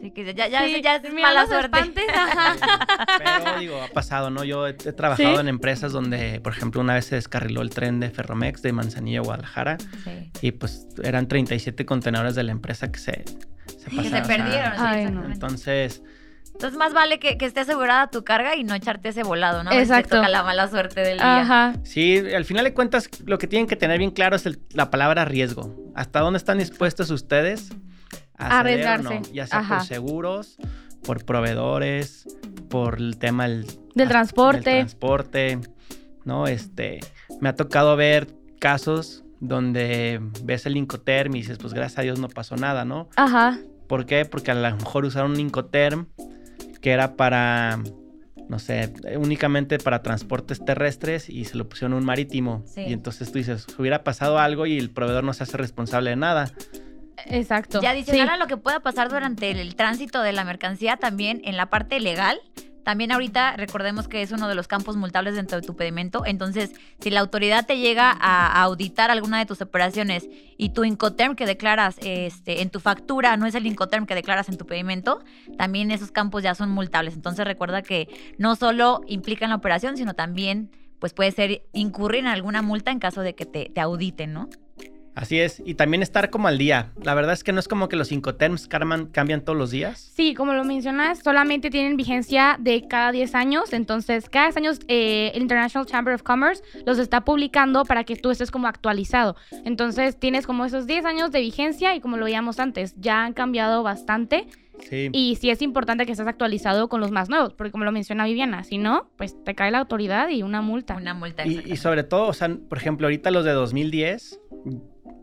Sí, 0.00 0.10
que 0.12 0.34
ya, 0.34 0.48
ya, 0.48 0.64
Sí, 0.66 0.80
ya 0.82 0.96
es 0.96 1.02
mira, 1.12 1.28
mala 1.28 1.42
se 1.46 1.52
suerte. 1.52 1.78
espantes. 1.78 2.04
Pero 3.44 3.58
digo, 3.60 3.82
ha 3.82 3.88
pasado, 3.88 4.30
¿no? 4.30 4.44
Yo 4.44 4.66
he, 4.66 4.70
he 4.70 4.92
trabajado 4.92 5.34
Sí. 5.34 5.40
en 5.40 5.48
empresas 5.48 5.92
donde, 5.92 6.40
por 6.40 6.52
ejemplo, 6.52 6.80
una 6.80 6.94
vez 6.94 7.06
se 7.06 7.16
descarriló 7.16 7.62
el 7.62 7.70
tren 7.70 8.00
de 8.00 8.10
Ferromex 8.10 8.62
de 8.62 8.72
Manzanillo 8.72 9.20
a 9.20 9.24
Guadalajara 9.24 9.76
Sí. 10.04 10.30
y 10.40 10.52
pues 10.52 10.86
eran 11.02 11.28
37 11.28 11.84
contenedores 11.86 12.34
de 12.34 12.42
la 12.44 12.52
empresa 12.52 12.90
que 12.90 12.98
se, 12.98 13.24
se 13.66 13.90
Que 13.90 13.96
pasaron. 13.96 14.02
se 14.04 14.08
o 14.08 14.10
sea, 14.10 14.22
perdieron. 14.22 14.72
sí, 14.72 14.78
Ay, 14.80 15.10
no. 15.10 15.24
Entonces, 15.26 16.02
Entonces 16.52 16.78
más 16.78 16.92
vale 16.92 17.18
que, 17.18 17.38
que 17.38 17.46
esté 17.46 17.60
asegurada 17.60 18.08
tu 18.10 18.22
carga 18.24 18.54
y 18.56 18.64
no 18.64 18.74
echarte 18.74 19.10
ese 19.10 19.22
volado, 19.22 19.62
¿no? 19.64 19.70
A 19.70 19.72
si 19.72 19.78
te 19.78 19.82
Exacto. 19.84 20.16
toca 20.16 20.28
la 20.28 20.42
mala 20.42 20.68
suerte 20.68 21.00
del 21.00 21.18
día. 21.18 21.40
Ajá. 21.40 21.72
sí, 21.84 22.18
al 22.34 22.44
final 22.44 22.64
de 22.64 22.74
cuentas, 22.74 23.08
lo 23.24 23.38
que 23.38 23.46
tienen 23.46 23.66
que 23.66 23.76
tener 23.76 23.98
bien 23.98 24.10
claro 24.10 24.36
es 24.36 24.44
el- 24.46 24.60
la 24.72 24.90
palabra 24.90 25.24
riesgo. 25.24 25.74
¿Hasta 25.94 26.20
dónde 26.20 26.36
están 26.38 26.58
dispuestos 26.58 27.10
ustedes 27.10 27.70
Arriesgarse. 28.40 29.20
no? 29.20 29.22
Ya 29.32 29.46
sea 29.46 29.60
Ajá. 29.60 29.78
por 29.78 29.86
seguros, 29.86 30.56
por 31.04 31.24
proveedores, 31.24 32.26
por 32.68 32.98
el 32.98 33.16
tema 33.18 33.48
del, 33.48 33.66
Del 33.94 34.08
transporte. 34.08 34.58
del 34.70 34.78
transporte, 34.80 35.58
¿no? 36.24 36.46
Este, 36.46 37.00
me 37.40 37.48
ha 37.48 37.54
tocado 37.54 37.96
ver 37.96 38.28
casos 38.60 39.24
donde 39.40 40.20
ves 40.44 40.66
el 40.66 40.76
Incoterm 40.76 41.34
y 41.34 41.38
dices, 41.40 41.58
pues 41.58 41.72
gracias 41.72 41.98
a 41.98 42.02
Dios 42.02 42.18
no 42.18 42.28
pasó 42.28 42.56
nada, 42.56 42.84
¿no? 42.84 43.08
Ajá. 43.16 43.58
¿Por 43.88 44.06
qué? 44.06 44.24
Porque 44.24 44.50
a 44.50 44.54
lo 44.54 44.76
mejor 44.76 45.04
usaron 45.04 45.32
un 45.32 45.40
Incoterm 45.40 46.06
que 46.80 46.90
era 46.92 47.16
para, 47.16 47.82
no 48.48 48.58
sé, 48.58 48.92
únicamente 49.16 49.78
para 49.78 50.02
transportes 50.02 50.64
terrestres 50.64 51.28
y 51.28 51.44
se 51.46 51.56
lo 51.56 51.68
pusieron 51.68 51.94
un 51.94 52.04
marítimo. 52.04 52.62
Sí. 52.66 52.82
Y 52.82 52.92
entonces 52.92 53.32
tú 53.32 53.38
dices, 53.38 53.66
hubiera 53.78 54.04
pasado 54.04 54.38
algo 54.38 54.66
y 54.66 54.78
el 54.78 54.90
proveedor 54.90 55.24
no 55.24 55.32
se 55.32 55.42
hace 55.42 55.56
responsable 55.56 56.10
de 56.10 56.16
nada. 56.16 56.50
Exacto. 57.26 57.80
Y 57.82 57.86
adicional 57.86 58.28
Sí. 58.28 58.34
a 58.34 58.36
lo 58.36 58.46
que 58.46 58.56
pueda 58.56 58.80
pasar 58.80 59.08
durante 59.08 59.50
el, 59.50 59.58
el 59.58 59.76
tránsito 59.76 60.22
de 60.22 60.32
la 60.32 60.44
mercancía, 60.44 60.96
también 60.96 61.40
en 61.44 61.56
la 61.56 61.66
parte 61.66 62.00
legal, 62.00 62.40
también 62.84 63.12
ahorita 63.12 63.56
recordemos 63.56 64.08
que 64.08 64.22
es 64.22 64.32
uno 64.32 64.48
de 64.48 64.54
los 64.54 64.66
campos 64.66 64.96
multables 64.96 65.34
dentro 65.34 65.60
de 65.60 65.66
tu 65.66 65.76
pedimento. 65.76 66.24
Entonces, 66.24 66.72
si 67.00 67.10
la 67.10 67.20
autoridad 67.20 67.66
te 67.66 67.78
llega 67.78 68.16
a, 68.18 68.62
auditar 68.62 69.10
alguna 69.10 69.38
de 69.38 69.46
tus 69.46 69.60
operaciones 69.60 70.28
y 70.56 70.70
tu 70.70 70.84
Incoterm 70.84 71.36
que 71.36 71.46
declaras 71.46 71.96
este, 72.00 72.62
en 72.62 72.70
tu 72.70 72.80
factura 72.80 73.36
no 73.36 73.46
es 73.46 73.54
el 73.54 73.66
Incoterm 73.66 74.06
que 74.06 74.14
declaras 74.14 74.48
en 74.48 74.56
tu 74.56 74.66
pedimento, 74.66 75.22
también 75.58 75.90
esos 75.90 76.10
campos 76.10 76.42
ya 76.42 76.54
son 76.54 76.70
multables. 76.70 77.14
Entonces, 77.14 77.44
recuerda 77.44 77.82
que 77.82 78.08
no 78.38 78.56
solo 78.56 79.02
implican 79.06 79.50
la 79.50 79.56
operación, 79.56 79.96
sino 79.96 80.14
también 80.14 80.70
pues 80.98 81.14
puede 81.14 81.32
ser 81.32 81.62
incurrir 81.72 82.20
en 82.20 82.26
alguna 82.26 82.60
multa 82.60 82.90
en 82.90 82.98
caso 82.98 83.22
de 83.22 83.34
que 83.34 83.46
te, 83.46 83.70
te 83.70 83.80
auditen, 83.80 84.34
¿no? 84.34 84.48
Así 85.14 85.40
es, 85.40 85.60
y 85.64 85.74
también 85.74 86.02
estar 86.02 86.30
como 86.30 86.48
al 86.48 86.56
día. 86.56 86.92
La 87.02 87.14
verdad 87.14 87.32
es 87.32 87.42
que 87.42 87.52
no 87.52 87.60
es 87.60 87.68
como 87.68 87.88
que 87.88 87.96
los 87.96 88.12
Incoterms 88.12 88.68
cambian, 88.68 89.06
cambian 89.06 89.44
todos 89.44 89.58
los 89.58 89.70
días. 89.70 90.12
Sí, 90.14 90.34
como 90.34 90.52
lo 90.54 90.64
mencionas, 90.64 91.18
solamente 91.18 91.68
tienen 91.70 91.96
vigencia 91.96 92.56
de 92.60 92.86
cada 92.86 93.10
10 93.10 93.34
años. 93.34 93.72
Entonces, 93.72 94.28
cada 94.30 94.46
10 94.46 94.56
años 94.56 94.80
eh, 94.88 95.32
el 95.34 95.42
International 95.42 95.86
Chamber 95.86 96.14
of 96.14 96.22
Commerce 96.22 96.62
los 96.86 96.98
está 96.98 97.24
publicando 97.24 97.84
para 97.84 98.04
que 98.04 98.16
tú 98.16 98.30
estés 98.30 98.50
como 98.50 98.68
actualizado. 98.68 99.36
Entonces, 99.64 100.18
tienes 100.18 100.46
como 100.46 100.64
esos 100.64 100.86
10 100.86 101.04
años 101.04 101.32
de 101.32 101.40
vigencia 101.40 101.94
y 101.94 102.00
como 102.00 102.16
lo 102.16 102.24
veíamos 102.24 102.60
antes, 102.60 102.94
ya 102.96 103.24
han 103.24 103.32
cambiado 103.32 103.82
bastante. 103.82 104.46
Sí. 104.88 105.10
Y 105.12 105.36
sí 105.36 105.50
es 105.50 105.60
importante 105.60 106.06
que 106.06 106.12
estés 106.12 106.26
actualizado 106.26 106.88
con 106.88 107.00
los 107.00 107.10
más 107.10 107.28
nuevos, 107.28 107.52
porque 107.52 107.70
como 107.70 107.84
lo 107.84 107.92
menciona 107.92 108.24
Viviana, 108.24 108.64
si 108.64 108.78
no, 108.78 109.10
pues 109.16 109.36
te 109.44 109.54
cae 109.54 109.70
la 109.70 109.78
autoridad 109.78 110.30
y 110.30 110.42
una 110.42 110.62
multa. 110.62 110.96
Una 110.96 111.12
multa. 111.12 111.46
Y, 111.46 111.62
y 111.66 111.76
sobre 111.76 112.02
todo, 112.02 112.28
o 112.28 112.32
sea, 112.32 112.48
por 112.48 112.78
ejemplo, 112.78 113.06
ahorita 113.06 113.30
los 113.30 113.44
de 113.44 113.50
2010, 113.50 114.40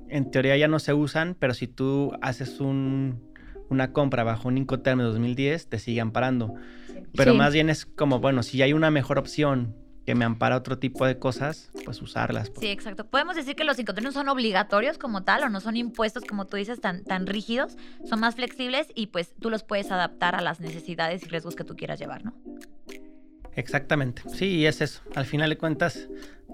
en 0.09 0.31
teoría 0.31 0.57
ya 0.57 0.67
no 0.67 0.79
se 0.79 0.93
usan, 0.93 1.35
pero 1.39 1.53
si 1.53 1.67
tú 1.67 2.13
haces 2.21 2.59
un, 2.59 3.21
una 3.69 3.91
compra 3.93 4.23
bajo 4.23 4.47
un 4.47 4.57
Incoterm 4.57 4.99
de 4.99 5.05
2010, 5.05 5.67
te 5.69 5.79
sigue 5.79 6.01
amparando. 6.01 6.53
Pero 7.15 7.31
Sí. 7.33 7.37
más 7.37 7.53
bien 7.53 7.69
es 7.69 7.85
como, 7.85 8.19
bueno, 8.19 8.43
si 8.43 8.61
hay 8.61 8.73
una 8.73 8.91
mejor 8.91 9.17
opción 9.19 9.75
que 10.05 10.15
me 10.15 10.23
ampara 10.23 10.55
otro 10.55 10.79
tipo 10.79 11.05
de 11.05 11.19
cosas, 11.19 11.69
pues 11.83 12.01
usarlas. 12.01 12.49
Sí, 12.59 12.67
exacto. 12.67 13.07
Podemos 13.09 13.35
decir 13.35 13.55
que 13.57 13.65
los 13.65 13.77
incoterms 13.77 14.13
son 14.13 14.29
obligatorios 14.29 14.97
como 14.97 15.23
tal 15.23 15.43
o 15.43 15.49
no 15.49 15.59
son 15.59 15.75
impuestos 15.75 16.23
como 16.23 16.45
tú 16.47 16.55
dices 16.55 16.79
tan, 16.79 17.03
tan 17.03 17.27
rígidos, 17.27 17.75
son 18.05 18.21
más 18.21 18.35
flexibles 18.35 18.87
y 18.95 19.07
pues 19.07 19.35
tú 19.39 19.49
los 19.49 19.63
puedes 19.63 19.91
adaptar 19.91 20.35
a 20.35 20.41
las 20.41 20.61
necesidades 20.61 21.23
y 21.23 21.27
riesgos 21.27 21.55
que 21.57 21.65
tú 21.65 21.75
quieras 21.75 21.99
llevar, 21.99 22.23
¿no? 22.23 22.33
Exactamente. 23.55 24.21
Sí, 24.29 24.45
y 24.57 24.65
es 24.65 24.81
eso. 24.81 25.01
Al 25.15 25.25
final 25.25 25.49
de 25.49 25.57
cuentas, 25.57 26.07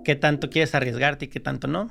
¿qué 0.03 0.15
tanto 0.15 0.49
quieres 0.49 0.73
arriesgarte 0.73 1.25
y 1.25 1.27
qué 1.27 1.39
tanto 1.39 1.67
no? 1.67 1.89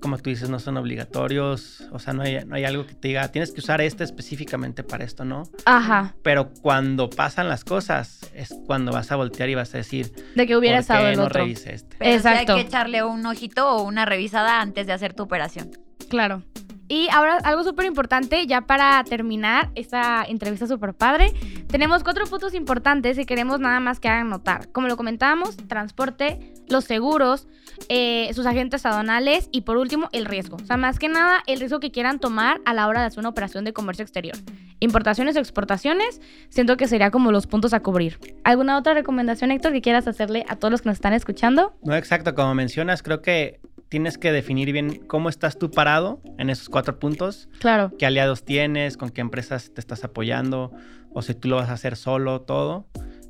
Como 0.00 0.18
tú 0.18 0.30
dices, 0.30 0.48
no 0.48 0.58
son 0.58 0.76
obligatorios. 0.76 1.82
O 1.92 1.98
sea, 1.98 2.12
no 2.12 2.22
hay, 2.22 2.44
no 2.44 2.54
hay 2.56 2.64
algo 2.64 2.86
que 2.86 2.94
te 2.94 3.08
diga, 3.08 3.28
tienes 3.32 3.52
que 3.52 3.60
usar 3.60 3.80
este 3.80 4.04
específicamente 4.04 4.82
para 4.84 5.04
esto, 5.04 5.24
¿no? 5.24 5.44
Ajá, 5.64 6.14
Pero 6.22 6.50
cuando 6.62 7.08
pasan 7.10 7.48
las 7.48 7.64
cosas, 7.64 8.20
es 8.34 8.54
cuando 8.66 8.92
vas 8.92 9.10
a 9.12 9.16
voltear 9.16 9.48
y 9.48 9.54
vas 9.54 9.74
a 9.74 9.78
decir, 9.78 10.12
de 10.34 10.46
que 10.46 10.56
hubiera 10.56 10.76
¿por 10.76 10.80
estado 10.82 11.06
el 11.08 11.16
no 11.16 11.24
otro. 11.24 11.40
revisé 11.42 11.74
este? 11.74 11.96
Pero 11.98 12.10
Exacto. 12.12 12.52
hay 12.54 12.62
que 12.62 12.68
echarle 12.68 13.02
un 13.02 13.24
ojito 13.26 13.68
o 13.70 13.82
una 13.82 14.04
revisada 14.04 14.60
antes 14.60 14.86
de 14.86 14.92
hacer 14.92 15.14
tu 15.14 15.22
operación. 15.24 15.70
Claro. 16.08 16.42
Y 16.88 17.08
ahora 17.12 17.38
algo 17.44 17.64
súper 17.64 17.86
importante, 17.86 18.46
ya 18.46 18.62
para 18.62 19.02
terminar 19.04 19.70
esta 19.74 20.24
entrevista 20.24 20.66
súper 20.66 20.94
padre, 20.94 21.32
tenemos 21.66 22.04
cuatro 22.04 22.26
puntos 22.26 22.54
importantes 22.54 23.16
que 23.16 23.26
queremos 23.26 23.58
nada 23.58 23.80
más 23.80 23.98
que 23.98 24.08
hagan 24.08 24.28
notar. 24.28 24.70
Como 24.70 24.86
lo 24.86 24.96
comentábamos, 24.96 25.56
transporte, 25.56 26.52
los 26.68 26.84
seguros, 26.84 27.48
eh, 27.88 28.30
sus 28.34 28.46
agentes 28.46 28.86
aduanales 28.86 29.48
y 29.52 29.62
por 29.62 29.76
último 29.76 30.08
el 30.12 30.26
riesgo. 30.26 30.56
O 30.56 30.64
sea, 30.64 30.76
más 30.76 30.98
que 30.98 31.08
nada 31.08 31.42
el 31.46 31.58
riesgo 31.58 31.80
que 31.80 31.90
quieran 31.90 32.20
tomar 32.20 32.60
a 32.64 32.74
la 32.74 32.86
hora 32.86 33.00
de 33.00 33.06
hacer 33.06 33.18
una 33.18 33.28
operación 33.28 33.64
de 33.64 33.72
comercio 33.72 34.02
exterior. 34.02 34.36
Importaciones 34.78 35.36
o 35.36 35.40
exportaciones, 35.40 36.20
siento 36.48 36.76
que 36.76 36.86
sería 36.86 37.10
como 37.10 37.32
los 37.32 37.46
puntos 37.46 37.74
a 37.74 37.80
cubrir. 37.80 38.18
¿Alguna 38.44 38.78
otra 38.78 38.94
recomendación, 38.94 39.50
Héctor, 39.50 39.72
que 39.72 39.80
quieras 39.80 40.06
hacerle 40.06 40.44
a 40.48 40.56
todos 40.56 40.70
los 40.70 40.82
que 40.82 40.88
nos 40.90 40.96
están 40.96 41.14
escuchando? 41.14 41.76
No, 41.82 41.96
exacto, 41.96 42.34
como 42.34 42.54
mencionas, 42.54 43.02
creo 43.02 43.22
que 43.22 43.60
tienes 43.88 44.18
que 44.18 44.32
definir 44.32 44.72
bien 44.72 45.00
cómo 45.06 45.28
estás 45.28 45.58
tú 45.58 45.70
parado 45.70 46.20
en 46.38 46.50
esos 46.50 46.68
cuatro 46.68 46.98
puntos, 46.98 47.48
Claro. 47.60 47.92
qué 47.98 48.06
aliados 48.06 48.44
tienes, 48.44 48.96
con 48.96 49.10
qué 49.10 49.20
empresas 49.20 49.72
te 49.74 49.80
estás 49.80 50.04
apoyando, 50.04 50.72
o 51.12 51.22
si 51.22 51.34
tú 51.34 51.48
lo 51.48 51.56
vas 51.56 51.68
a 51.70 51.74
hacer 51.74 51.96
solo, 51.96 52.40
todo, 52.42 52.88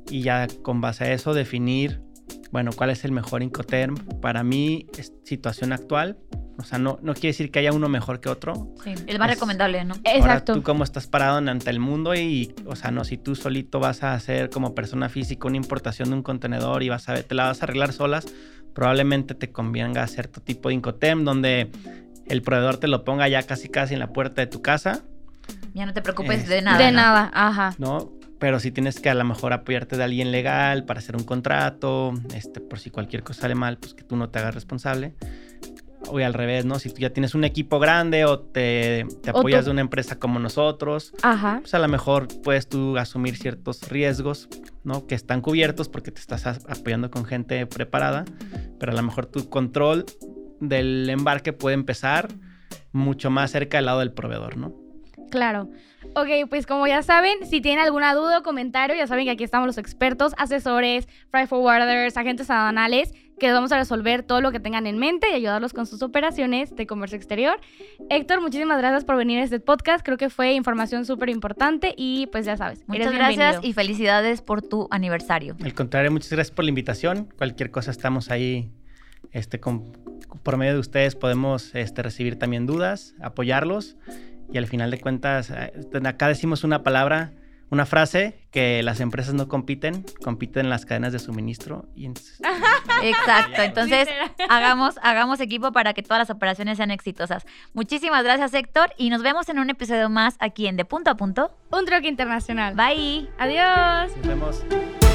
y 0.09 0.21
ya 0.21 0.47
con 0.63 0.81
base 0.81 1.03
a 1.05 1.13
eso 1.13 1.33
definir, 1.33 2.01
bueno, 2.51 2.71
cuál 2.75 2.89
es 2.89 3.03
el 3.05 3.11
mejor 3.11 3.43
Incoterm. 3.43 3.95
Para 4.21 4.43
mi 4.43 4.87
situación 5.23 5.73
actual, 5.73 6.17
o 6.57 6.63
sea, 6.63 6.79
no, 6.79 6.97
no 7.03 7.13
quiere 7.13 7.27
decir 7.29 7.51
que 7.51 7.59
haya 7.59 7.71
uno 7.71 7.87
mejor 7.89 8.19
que 8.19 8.29
otro, 8.29 8.73
Sí, 8.83 8.91
es 9.05 9.19
más 9.19 9.29
Es- 9.29 9.35
recomendable, 9.35 9.83
¿no? 9.85 9.93
Exacto. 9.95 10.21
Ahora 10.23 10.45
tú 10.45 10.63
cómo 10.63 10.83
estás 10.83 11.07
parado 11.07 11.37
ante 11.37 11.69
el 11.69 11.79
mundo 11.79 12.15
y, 12.15 12.53
o 12.65 12.75
sea, 12.75 12.89
no, 12.91 13.03
si 13.03 13.17
tú 13.17 13.35
solito 13.35 13.79
vas 13.79 14.01
a 14.03 14.13
hacer 14.13 14.49
como 14.49 14.73
persona 14.73 15.07
física 15.09 15.47
una 15.47 15.57
importación 15.57 16.09
de 16.09 16.15
un 16.15 16.23
contenedor 16.23 16.81
y 16.83 16.89
vas 16.89 17.07
a, 17.09 17.21
te 17.21 17.35
la 17.35 17.45
vas 17.45 17.61
a 17.61 17.65
arreglar 17.65 17.93
solas, 17.93 18.25
probablemente 18.77 19.33
te 19.33 19.49
convenga 19.51 20.03
hacer 20.03 20.27
tu 20.27 20.39
tipo 20.39 20.69
de 20.69 20.75
Incoterm 20.75 21.23
donde 21.23 21.71
el 22.27 22.43
proveedor 22.43 22.77
te 22.77 22.87
lo 22.87 23.03
ponga 23.03 23.27
ya 23.27 23.41
casi 23.41 23.69
casi 23.69 23.95
en 23.95 23.99
la 23.99 24.13
puerta 24.13 24.39
de 24.41 24.45
tu 24.45 24.61
casa, 24.61 25.01
Ya 25.73 25.87
no 25.87 25.93
te 25.93 26.03
preocupes 26.03 26.43
Es- 26.43 26.47
de 26.47 26.61
nada. 26.61 26.77
de 26.77 26.91
¿no? 26.91 26.97
nada, 26.97 27.31
ajá. 27.33 27.73
¿no? 27.79 28.11
Pero 28.37 28.59
si 28.59 28.69
tienes 28.71 28.99
que 28.99 29.09
a 29.09 29.15
lo 29.15 29.23
mejor 29.23 29.51
apoyarte 29.51 29.97
de 29.97 30.03
alguien 30.03 30.31
legal 30.31 30.85
para 30.85 30.99
hacer 30.99 31.15
un 31.15 31.23
contrato, 31.23 32.13
este, 32.35 32.59
por 32.59 32.77
si 32.77 32.91
cualquier 32.91 33.23
cosa 33.23 33.41
sale 33.41 33.55
mal, 33.55 33.77
pues 33.79 33.95
que 33.95 34.03
tú 34.03 34.15
no 34.15 34.29
te 34.29 34.37
hagas 34.37 34.53
responsable. 34.53 35.15
O 36.09 36.19
al 36.19 36.33
revés, 36.33 36.63
¿no? 36.63 36.79
Si 36.79 36.89
tú 36.89 36.97
ya 37.01 37.09
tienes 37.09 37.33
un 37.35 37.43
equipo 37.43 37.79
grande 37.79 38.23
o 38.25 38.39
te, 38.39 39.05
te 39.23 39.31
O 39.31 39.39
apoyas 39.39 39.61
tú- 39.61 39.65
de 39.65 39.71
una 39.71 39.81
empresa 39.81 40.19
como 40.19 40.39
nosotros, 40.39 41.11
Ajá. 41.23 41.57
pues 41.61 41.73
a 41.73 41.79
lo 41.79 41.87
mejor 41.87 42.27
puedes 42.43 42.69
tú 42.69 42.97
asumir 42.97 43.35
ciertos 43.35 43.89
riesgos, 43.89 44.47
¿no? 44.83 45.07
Que 45.07 45.15
están 45.15 45.41
cubiertos 45.41 45.89
porque 45.89 46.11
te 46.11 46.21
estás 46.21 46.45
apoyando 46.45 47.09
con 47.11 47.25
gente 47.25 47.65
preparada, 47.65 48.25
pero 48.79 48.91
a 48.91 48.95
lo 48.95 49.01
mejor 49.03 49.25
tu 49.25 49.49
control 49.49 50.05
del 50.61 51.09
embarque 51.09 51.51
puede 51.51 51.73
empezar 51.73 52.27
mucho 52.93 53.29
más 53.29 53.51
cerca 53.51 53.77
del 53.77 53.85
lado 53.87 53.99
del 53.99 54.13
proveedor, 54.13 54.55
¿no? 54.57 54.73
Claro. 55.29 55.69
Ok, 56.15 56.29
pues 56.49 56.65
como 56.65 56.87
ya 56.87 57.03
saben, 57.03 57.45
si 57.49 57.59
tienen 57.59 57.83
alguna 57.83 58.13
duda 58.15 58.39
o 58.39 58.43
comentario, 58.43 58.95
ya 58.95 59.07
saben 59.07 59.25
que 59.25 59.31
aquí 59.31 59.43
estamos 59.43 59.67
los 59.67 59.77
expertos, 59.77 60.33
asesores, 60.37 61.07
freight 61.31 61.49
forwarders, 61.49 62.15
agentes 62.17 62.49
aduanales, 62.49 63.13
que 63.39 63.51
vamos 63.51 63.71
a 63.71 63.77
resolver 63.77 64.23
todo 64.23 64.41
lo 64.41 64.51
que 64.51 64.59
tengan 64.59 64.87
en 64.87 64.97
mente 64.97 65.29
y 65.31 65.33
ayudarlos 65.33 65.73
con 65.73 65.85
sus 65.85 66.01
operaciones 66.01 66.75
de 66.75 66.87
comercio 66.87 67.17
exterior. 67.17 67.59
Héctor, 68.09 68.41
muchísimas 68.41 68.77
gracias 68.79 69.05
por 69.05 69.15
venir 69.15 69.39
a 69.39 69.43
este 69.43 69.59
podcast. 69.59 70.03
Creo 70.03 70.17
que 70.17 70.29
fue 70.29 70.53
información 70.53 71.05
súper 71.05 71.29
importante 71.29 71.93
y 71.95 72.27
pues 72.27 72.45
ya 72.45 72.57
sabes. 72.57 72.83
Muchas 72.87 73.13
gracias 73.13 73.59
y 73.63 73.73
felicidades 73.73 74.41
por 74.41 74.61
tu 74.61 74.87
aniversario. 74.91 75.55
Al 75.63 75.73
contrario, 75.73 76.11
muchas 76.11 76.31
gracias 76.31 76.55
por 76.55 76.65
la 76.65 76.69
invitación. 76.69 77.29
Cualquier 77.37 77.71
cosa 77.71 77.91
estamos 77.91 78.31
ahí 78.31 78.71
este, 79.31 79.59
por 79.59 80.57
medio 80.57 80.73
de 80.73 80.79
ustedes 80.79 81.15
podemos 81.15 81.75
este, 81.75 82.01
recibir 82.01 82.39
también 82.39 82.65
dudas, 82.65 83.15
apoyarlos 83.21 83.97
y 84.51 84.57
al 84.57 84.67
final 84.67 84.91
de 84.91 84.99
cuentas, 84.99 85.51
eh, 85.51 85.73
acá 86.05 86.27
decimos 86.27 86.63
una 86.63 86.83
palabra, 86.83 87.33
una 87.69 87.85
frase 87.85 88.39
que 88.51 88.81
las 88.83 88.99
empresas 88.99 89.33
no 89.33 89.47
compiten, 89.47 90.05
compiten 90.23 90.65
en 90.65 90.69
las 90.69 90.85
cadenas 90.85 91.13
de 91.13 91.19
suministro. 91.19 91.85
Y 91.95 92.07
Exacto, 93.03 93.61
entonces 93.61 94.07
hagamos, 94.49 94.95
hagamos 95.01 95.39
equipo 95.39 95.71
para 95.71 95.93
que 95.93 96.03
todas 96.03 96.19
las 96.19 96.29
operaciones 96.29 96.77
sean 96.77 96.91
exitosas. 96.91 97.45
Muchísimas 97.73 98.23
gracias 98.23 98.53
Héctor 98.53 98.93
y 98.97 99.09
nos 99.09 99.21
vemos 99.21 99.49
en 99.49 99.59
un 99.59 99.69
episodio 99.69 100.09
más 100.09 100.35
aquí 100.39 100.67
en 100.67 100.77
De 100.77 100.85
Punto 100.85 101.11
a 101.11 101.15
Punto. 101.15 101.51
Un 101.71 101.85
truque 101.85 102.07
internacional. 102.07 102.75
Bye. 102.75 103.29
Adiós. 103.37 104.15
Nos 104.17 104.27
vemos. 104.27 105.06